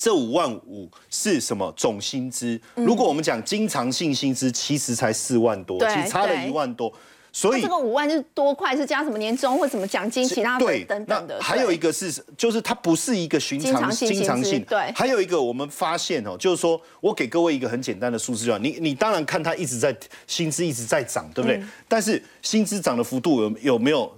[0.00, 2.58] 这五万五是什么总薪资？
[2.74, 6.90] 如果我们讲经常性薪资，其实才四万多，其实差了一万多。
[7.30, 11.38] 所以这个五万是多块，是加什么年终或什么奖金、其他的等等的。
[11.42, 14.64] 还有一个是，就是它不是一个寻常经常性。
[14.64, 14.90] 对。
[14.96, 19.94] 还有一个我们发现哦，就是说我给各位一个很简单的数字，就你你当然看它一直在
[20.26, 21.62] 薪资一直在涨，对不对？
[21.86, 24.10] 但是薪资涨的幅度有有没有？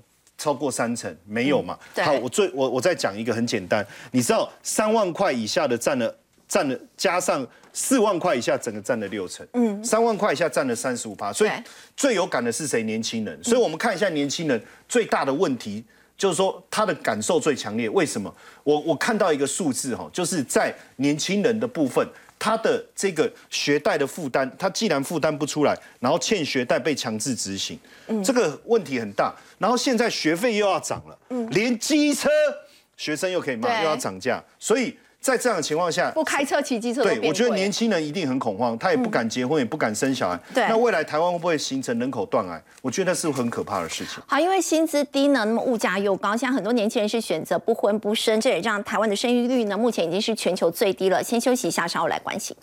[0.43, 1.79] 超过三成没有嘛？
[1.99, 6.13] 好，我最我我再讲一个很简单，你知道三万块以下的占了
[6.49, 9.47] 占了，加上四万块以下，整个占了六成。
[9.53, 11.51] 嗯，三万块以下占了三十五趴，所以
[11.97, 12.83] 最有感的是谁？
[12.83, 13.39] 年轻人。
[13.45, 15.85] 所以我们看一下年轻人最大的问题，
[16.19, 17.89] 就是说他的感受最强烈。
[17.91, 18.35] 为什么？
[18.65, 22.05] 我我看到一个数字哈，就是在年轻人的部分。
[22.43, 27.79] 他的这个学贷的负担，他既然负担不出来，然后欠学贷被强制执行，
[28.25, 29.33] 这个问题很大。
[29.59, 31.17] 然后现在学费又要涨了，
[31.51, 32.29] 连机车
[32.97, 34.97] 学生又可以骂，又要涨价，所以。
[35.23, 40.39] 在这样的情况下，不开车骑机车，对我觉得年轻人一定很恐慌，他也不敢结婚，也不敢生小孩。
[40.53, 42.61] 对，那未来台湾会不会形成人口断崖？
[42.83, 44.21] 我觉得那是很可怕的事情。
[44.27, 51.23] 好，因为薪资低呢，那么物价又高，现在很多年轻人是选择不婚不生，这也让台湾的生育率呢，目前已经是全球最低了。
[51.23, 52.57] 先休息一下，稍后来关心。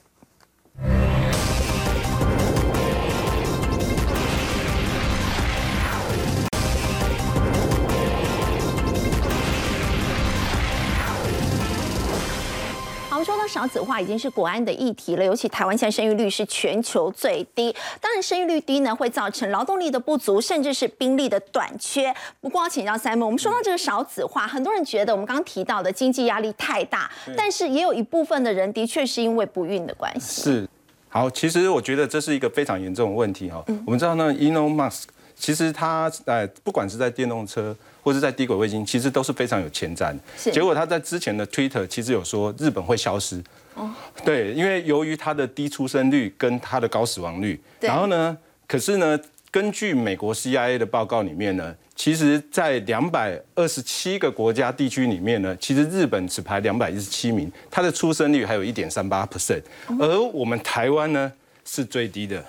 [13.50, 17.76] 少子化已经是国安的议题了，尤其台湾现在生育率是全球最低。
[18.00, 22.14] 当然，生育率低呢，会造成劳动力的不足，甚至是兵力的短缺。
[22.40, 30.44] 不过，请教 Simon，，我们说到这个少子化，很多人觉得我们刚刚提到的经济压力太大，但是也有一部分的人的确是因为不孕的关系。
[30.44, 30.70] 是，
[31.10, 33.64] 好，其实我觉得这是一个非常严重的问题哈。
[33.84, 37.76] 我们知道呢，Elon Musk 其实他呃，不管是在电动车。
[38.10, 40.18] 或是在低轨卫星，其实都是非常有前瞻。
[40.36, 43.40] 结果他在之前的 Twitter 其实有说日本会消失。
[43.76, 43.88] 哦。
[44.26, 47.62] 对，因为由于它的低出生率跟它的高死亡率。
[47.80, 48.36] 然后呢，
[48.68, 49.20] 可是呢，
[49.52, 59.62] 根据美国 CIA 的报告里面呢，其实在两百二十七个国家地区里面呢，其实日本只排两百一十七名，它的出生率还有一点三八 percent，
[60.00, 61.32] 而我们台湾呢
[61.64, 62.44] 是最低的。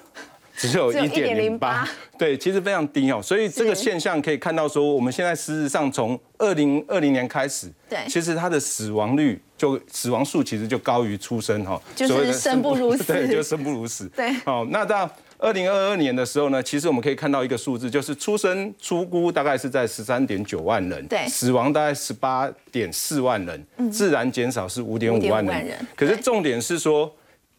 [0.69, 1.89] 只有一点零八，
[2.19, 3.21] 对，其实非常低哦。
[3.23, 14.07] 所以这个现象可以看到，说我们现在事实上从二零二零年开始，对，其实它的死亡率就死亡数其实就高于出生哈， 就是生不如死， 对，就生不如死。
[14.15, 25.75] 对，好，那到二零二二年的时候呢，其实我们可以看到一个数字，就是出生出估大概是在十三点九万人，对，死亡大概十八点四万人，自然减少是五点五万人。
[25.97, 27.11] 可是重点是说。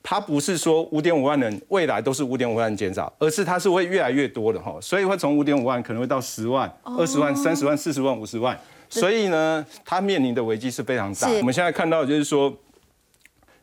[0.03, 11.29] 它不是说五点五万人未来都是五点五万人减少，而是它是会越来越多的哈，所以会从五点五万可能会到十万、二十万、三十万、四十万、五十万，所以呢，它面临的危机是非常大。
[11.29, 12.51] 我们现在看到就是说，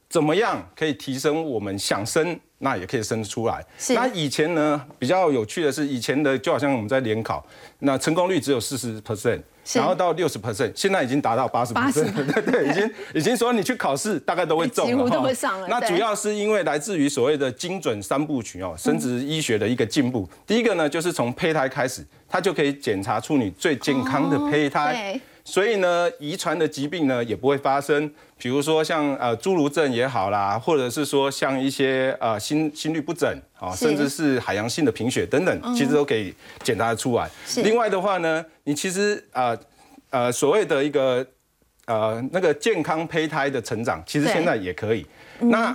[0.08, 2.38] 怎么样可以提升我们想生？
[2.58, 3.64] 那也可以生出来。
[3.90, 7.44] 那以前呢，比较有趣的是，以前的就好像我们在联考，
[7.80, 9.40] 那成功率只有四十 percent，
[9.74, 15.68] 然后到六十 percent，现在已经达到八十 percent， 对对，已经已经说你去考试大概都会中了，几乎都会上了。
[15.68, 20.28] 那主要是因为来自于所谓的精准三部曲哦，生殖医学的一个进步。
[20.46, 25.18] 第一个呢，就是从胚胎开始，它就可以检查出你最健康的胚胎。
[25.50, 28.12] 所以呢，遗传的疾病呢也不会发生。
[28.36, 33.26] 比如说像呃侏儒症也好啦，或者是说像一些呃心心律不整
[33.58, 37.30] 啊，甚至是海洋性的贫血等等，其实都可以检查出来。
[37.64, 39.58] 另外的话呢，你其实呃
[40.10, 41.26] 呃所谓的一个
[41.86, 45.06] 呃那个健康胚胎的成长，其实现在也可以。
[45.40, 45.74] 那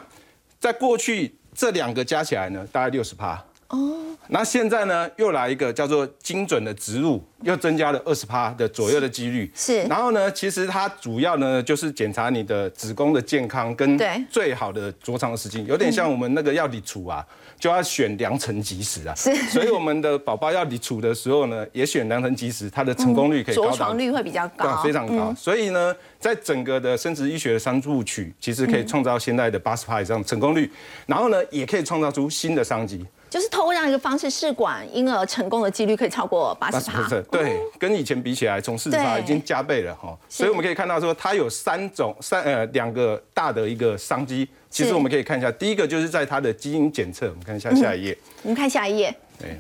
[0.60, 3.44] 在过去这两个加起来呢，大概六十趴。
[3.70, 9.52] 哦，那现在呢，又来一个叫做精准的植入，又增加了二十趴的左右的几率。
[9.54, 14.00] 是，然后呢，其实它主要呢就是检查你的子宫的健康跟
[14.30, 17.26] 最好的着床的时间，有点像我们那个要理除啊。
[17.60, 25.34] 就要选良辰吉时啊，是，所以我们的宝宝要离处的时候呢，也选良辰吉时，它的成功率可以着床率会比较高，非常高。
[25.34, 30.70] 所以呢，在整个的生殖医学的三部曲，其实可以创造现在的八十趴以上成功率，
[31.06, 33.06] 然后呢，也可以创造出新的商机。
[33.34, 40.16] 就是透过这样一个方式试管婴儿成功的几率可以超过八十趴，对，跟以前比起来，从四十趴已经加倍了哈。
[40.30, 44.48] 所以我们可以看到说，它有三种三呃两个大的一个商机。
[44.70, 48.16] 其实我们可以看一下，第一个就是在它的基因检测，我们看一下下一页。
[48.44, 49.16] 我们看下一页。
[49.40, 49.58] 对。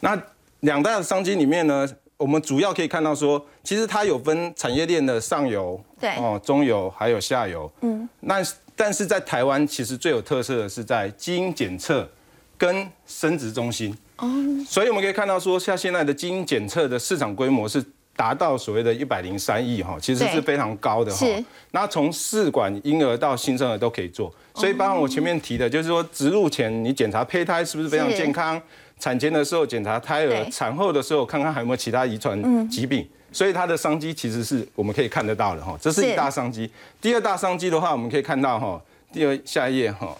[0.00, 0.20] 那
[0.62, 7.70] 两大的商机里面呢，我们主要可以看到说，其实它有分产业链的上游、对哦中游还有下游。
[7.82, 8.08] 嗯。
[8.18, 8.42] 那
[8.74, 12.08] 但是在台湾，其实最有特色的是在基因检测。
[12.56, 13.96] 跟生殖中心。
[14.16, 14.28] 哦，
[14.66, 17.84] 所以我们可以看到说，像现在的基因检测的市场规模是
[18.16, 21.26] 达到所谓的一百零三亿哈，其实是非常高的哈。
[21.72, 28.58] 那从试管婴儿到新生儿都可以做，所以包括我前面提的，就是说植入前你检查胚胎是不是非常健康，
[28.98, 36.70] 产前的时候检查胎儿，产后的时候看看还有没有其他遗传疾病，所以它的商机其实是我们可以看得到的哈，这是一大商机。
[37.02, 38.80] 第二大商机的话，我们可以看到哈，
[39.12, 40.16] 第二下一页哈。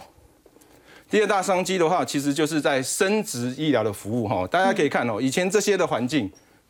[1.09, 4.47] 第二大商机的话，其实就是在生殖医疗的服务哈。
[4.49, 6.29] 大家可以看哦，以前这些的环境，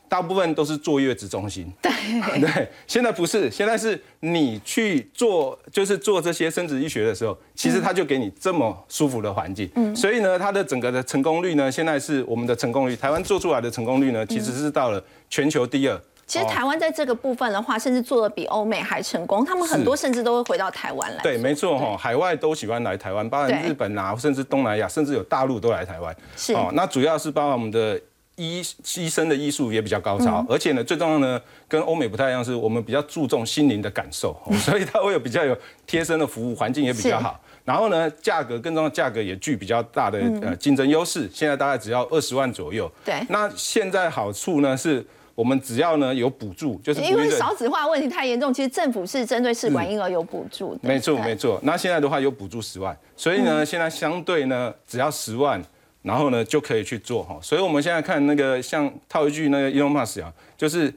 [0.08, 1.72] 大部分都是坐月子中心。
[1.80, 1.90] 对
[2.38, 9.68] 对，现在不是，现在是你去做，就是做这些生殖医学的时候，其实他就给你这么舒服的环境。
[9.74, 9.96] 嗯。
[9.96, 16.00] 所以呢，它的整个的成功率呢，现在是我们的成功率，台湾做出来的成功率呢，其实是到了全球第二。
[16.26, 19.44] 其实台湾在这个部分的话，甚至做的比欧美还成功。
[19.44, 21.22] 他们很多甚至都会回到台湾来。
[21.22, 26.14] 对，没错哈，海外都喜欢来台湾，包含日本啊，甚至东南亚，甚至有大陆都来台湾。
[26.36, 27.96] 是哦，那主要是包含我们的
[28.34, 28.60] 医
[28.96, 35.56] 医生的医术也比较高超，而且呢，最重要呢，跟欧美不太一样，是我们比较注重心灵的感受， 所以它会有比较有
[35.86, 37.40] 贴身的服务，环境也比较好。
[37.64, 41.30] 然后呢，价格更重要，价格也具比较大的呃竞争优势。
[41.32, 42.90] 现在大概只要二十万左右。
[43.04, 43.14] 对。
[43.28, 45.06] 那现在好处呢是。
[45.36, 50.76] 我们只要呢有补助，就是因为少子化问题太严重，其实政府是针对试管婴儿有补助。
[50.80, 55.62] 没错没错，那现在的话有补助十万，所以呢现在相对呢只要十万，
[56.00, 57.38] 然后呢就可以去做哈。
[57.42, 60.92] 所以我们现在看那个像套一句那个 Elon Musk 啊，就是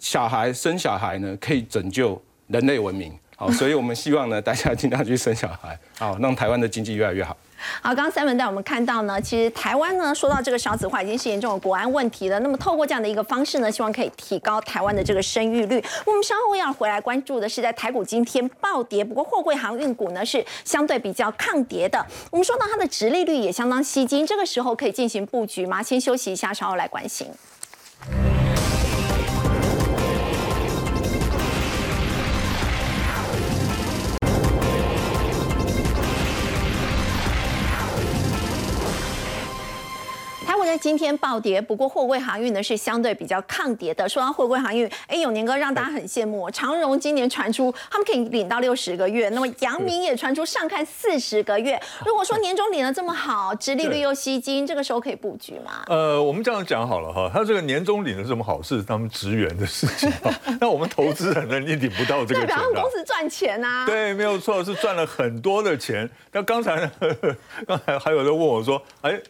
[0.00, 3.16] 小孩生小孩呢可以拯救人类文明。
[3.36, 7.36] 好，所以我们希望呢大家尽量去生小孩，好让台湾的经济越来越好。
[7.82, 12.38] 好，刚刚三文带我们看到呢，其实台湾呢说到这个少子化已经是严重的国安问题了。
[12.40, 15.82] 那么透过这样的一个方式呢，希望可以提高台湾的这个生育率。
[16.04, 22.04] 我们稍后要回来关注的是，在台股今天暴跌，不过货柜航运股呢是相对比较抗跌的。
[22.30, 25.82] 我们说到它的殖利率也相当吸金，这个时候可以进行布局吗？
[25.82, 27.26] 先休息一下，稍后来关心。
[40.78, 44.08] 今天暴跌，不过货柜航运呢是相对比较抗跌的。
[44.08, 46.48] 说到货柜航运，哎，永年哥让大家很羡慕。
[46.50, 51.78] 长荣今年传出他们可以领到六十个月，那么 阳明也传出上看四十个月。
[52.06, 55.82] 如果说年终领的这么好，殖利率又吸金，这个时候可以布局吗？
[55.88, 60.10] 呃，我们这样讲好了哈，他这个年终领的这么好，是他们职员的事情。
[60.60, 62.46] 那我们投资人呢，你领不到这个钱。
[62.46, 63.84] 代表公司赚钱啊？
[63.86, 66.08] 对，没有错，是赚了很多的钱。
[66.32, 66.90] 那刚才呢，
[67.66, 69.20] 刚才还有人问我说，哎。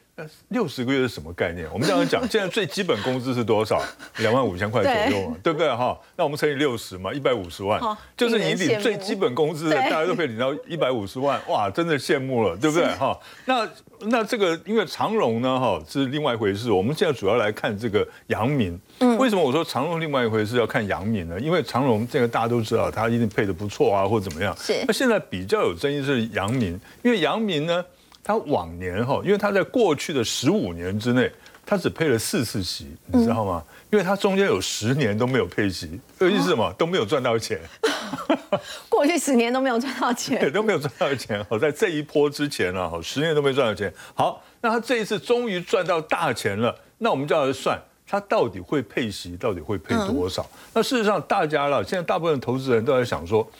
[0.49, 1.67] 六十个月是什么概念？
[1.73, 3.83] 我们这样讲，现在最基本工资是多少？
[4.19, 5.99] 两万五千块左右嘛，对不对哈？
[6.17, 7.81] 那我们乘以六十嘛，一百五十万，
[8.17, 13.19] 就是你领最基本工资的，大家都可以领到一百五十万，哇，真的羡慕了，对不对哈？
[13.45, 13.69] 那
[14.01, 18.79] 那这个因为长荣呢哈是另外一回事，我们现在主要来看这个阳明。
[19.01, 21.39] 嗯，为什么我说长荣另外一回事要看阳明呢？
[21.39, 24.57] 因为长荣这个大家都知道，它一定配的不错啊，或者怎么样。
[24.59, 24.85] 是。
[24.87, 27.85] 那现在比较有争议是阳明，因为阳明呢。
[28.29, 31.33] 他往年哈，因为他在过去的十五年之内，
[31.65, 33.65] 他只配了四次席，你知道吗？
[33.91, 35.87] 因为他中间有十年都没有配席，
[36.21, 36.71] 意思是什么？
[36.77, 37.59] 都没有赚到钱。
[38.91, 41.43] 过去十年都没有赚到钱， 对，都没有赚到钱。
[41.49, 43.91] 好，在这一波之前呢，十年都没赚到钱。
[44.13, 50.45] 好，那他这一次终于赚到大钱了，那我们就要算他到底会配息，到底会配多少？
[50.75, 53.51] 那事实上，大家了，现在大部分投资人都在想说，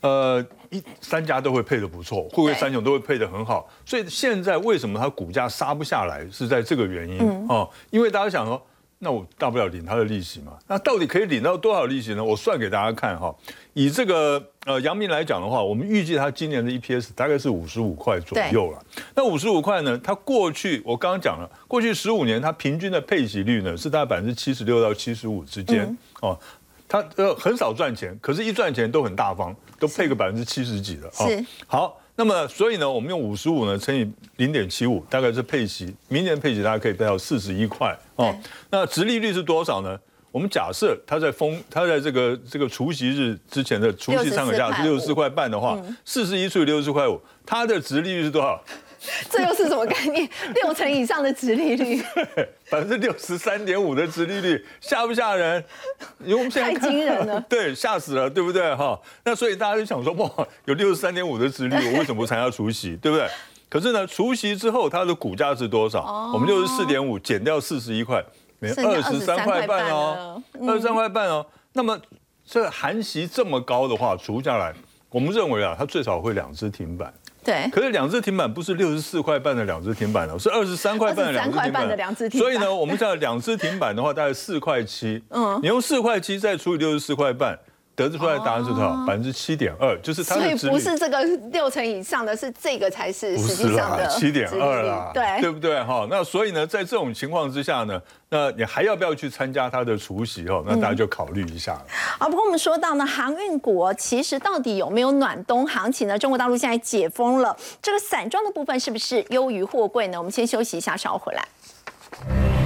[0.00, 3.68] 呃，一三家都会配的不错，会不会三雄都会配的很好？
[3.84, 8.60] 所以现在为什么它股价杀不下来，是在这个原因哦，因为大家想说。
[8.98, 10.54] 那我大不了领它的利息嘛？
[10.66, 12.24] 那到底可以领到多少利息呢？
[12.24, 13.32] 我算给大家看哈。
[13.74, 18.82] 以这个呃阳明来讲的话，我们预计它今年的 EPS 大概是五十五块左右了。
[19.14, 20.00] 那五十五块呢？
[20.02, 26.36] 它过去我刚刚讲了，过去十五年它平均的配息率呢是大概百分之七十六到七十五之间哦。
[26.88, 31.26] 它呃很少赚钱，可是一赚钱都很大方，都配个百分之七十几的啊。
[31.66, 32.00] 好。
[32.18, 38.34] 那么，所以呢，我们用五十五呢乘以零点七五，大概是配息，明年配息大家可以配到四十一块哦。
[38.70, 40.00] 那殖利率是多少呢？
[40.32, 48.64] 我们假设它在封，它在这个这个除夕日之前的除夕参考价是六十四块半的话，四十一除以六十四块五，它的值利率是多少？
[49.30, 50.28] 这又是什么概念？
[50.54, 52.02] 六成以上的殖利率，
[52.70, 55.62] 百分之六十三点五的殖利率，吓不吓人？
[56.52, 58.74] 太惊人了， 对，吓死了，对不对？
[58.74, 60.30] 哈，那所以大家就想说，哇，
[60.64, 62.96] 有六十三点五的殖利率，我为什么不参加除夕？
[62.96, 63.28] 对不对？
[63.68, 66.30] 可是呢，除夕之后它的股价是多少？
[66.32, 68.24] 我们六十四点五减掉四十一块，
[68.58, 71.44] 没二十三块半哦，二十三块半哦。
[71.72, 71.98] 那么
[72.46, 74.72] 这含息这么高的话，除下来，
[75.10, 77.12] 我们认为啊，它最少会两只停板。
[77.46, 81.44] 对，可是两只停板不是六十四块半的两只停板了，是二十三块半的两
[82.14, 82.50] 只停板。
[82.50, 85.22] 所以呢，我们讲两只停板的话，大概四块七。
[85.30, 87.56] 嗯，你用四块七再除以六十四块半。
[87.96, 88.94] 得出来的答案是多少？
[89.06, 95.82] 百分之七点二，就是它的所以不是这个六成以上的是这个才是实际上的七点二啦，对对不对？
[95.82, 100.46] 哈，那所以呢，在这种情况之下呢，那你还要不要去参加它的除夕？
[100.48, 101.86] 哦，那大家就考虑一下了。
[102.18, 106.18] 啊，不过我们说到呢，航运股其实到底有没有暖冬行情呢？
[106.18, 110.18] 中国大陆现在解封了，这个散装的部分是不是优于货柜呢？
[110.18, 112.65] 我们先休息一下，稍后回来。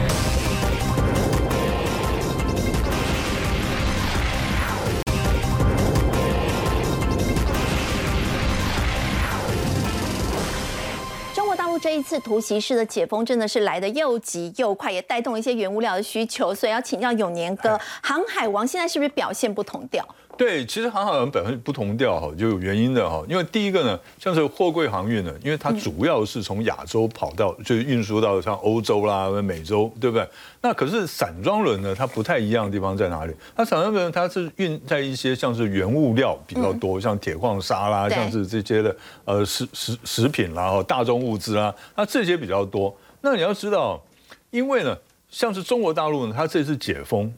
[11.91, 20.07] 这一次突袭式的解封真的是来的又急又快，也带动了一些原物料的需求，所以要请教永年哥，航海王现在是不是表现不同调？
[20.41, 23.23] 对，其实航海王表现不同调哈，就有原因的哈。
[23.29, 30.27] 因为第一个呢，像是货柜航运呢，因为它主要是从亚洲跑到，就是运输到像欧洲啦、美洲，对不对？
[30.63, 33.35] 那可是散装轮呢，它不太一样的地方在哪里？
[33.55, 42.97] 它散装轮它是运在一些像是原物料比较多，像铁矿砂啦，像是这些的呃食食食品啦、大宗物资啦，那这些比较多。
[43.21, 44.03] 那你要知道，
[44.51, 44.97] 因为呢，
[45.29, 47.31] 像是中国大陆呢，它这次解封。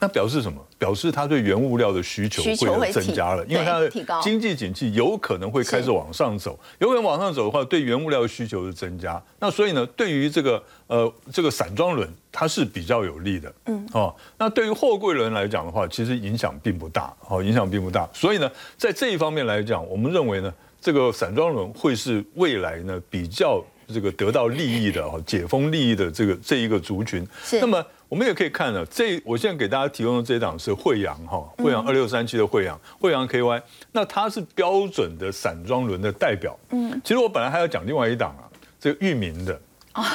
[0.00, 0.64] 那表示什么？
[0.78, 2.40] 表示它对原物料的需求
[2.78, 3.90] 会增加了，因为它的
[4.22, 9.20] 经济景气有可能会开始往上走，有可能往上走的话，对原物料的需求是增加。
[9.40, 13.52] 那所以呢，对于这个呃这个散装轮，它是比较有利的。
[13.66, 18.08] 嗯，哦，那对于货柜轮来讲的话，其实影响并不大，哦，影响并不大。
[18.12, 23.60] 所以呢，在这一方面来讲，我们认为呢，这个散装轮会是未来呢比较
[23.92, 27.26] 这个得到利益的哦，解封利益的这个这一个族群。
[27.42, 27.84] 是，那么。
[28.08, 36.58] 我们也可以看了，这我现在给大家提供的这一档是惠阳哈，惠阳二六三七的惠阳，惠阳 KY，那它是标准的散装轮的代表。
[36.70, 38.48] 嗯，其实我本来还要讲另外一档啊，
[38.80, 39.60] 这个域名的。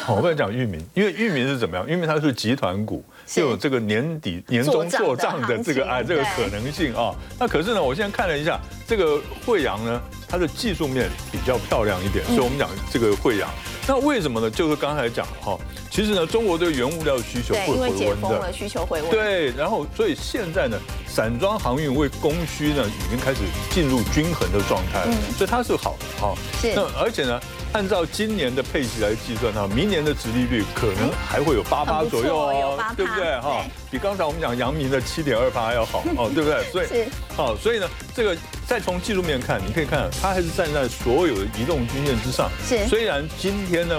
[0.08, 1.86] 我不能讲域名，因为域名是怎么样？
[1.90, 7.14] 因为它是集团股，就有这个年底年终做账的这个啊这个可能性啊。
[7.38, 13.50] 那可是呢，我现在看了一下这个惠阳呢，它的技术面比较漂亮一点，所以我们讲这个惠阳。
[13.86, 14.50] 那为什么呢？
[14.50, 15.58] 就是刚才讲哈，
[15.92, 19.12] 其实呢，中国对原物料的需求会回温的，需求回温。
[19.12, 26.34] 对，然后所以现在呢，散装航运为供需呢已经开始进入均衡的状态了，所以它是好的哈。
[26.62, 26.74] 是。
[26.74, 27.40] 那而且呢，
[27.74, 33.66] 按照今年的配息来计算哈，明年的殖利率可能还会有八八左右哦，对不对哈？
[33.94, 36.64] 比刚才我们讲阳明的七点二八要好哦，对不对？
[36.74, 36.88] 所以
[37.38, 38.36] 好，所以呢，这个
[38.66, 42.50] 再从技术面看，你可以看它还是站在所有的移动均线之上。
[42.68, 42.88] 是。
[42.88, 43.92] 虽然今天呢。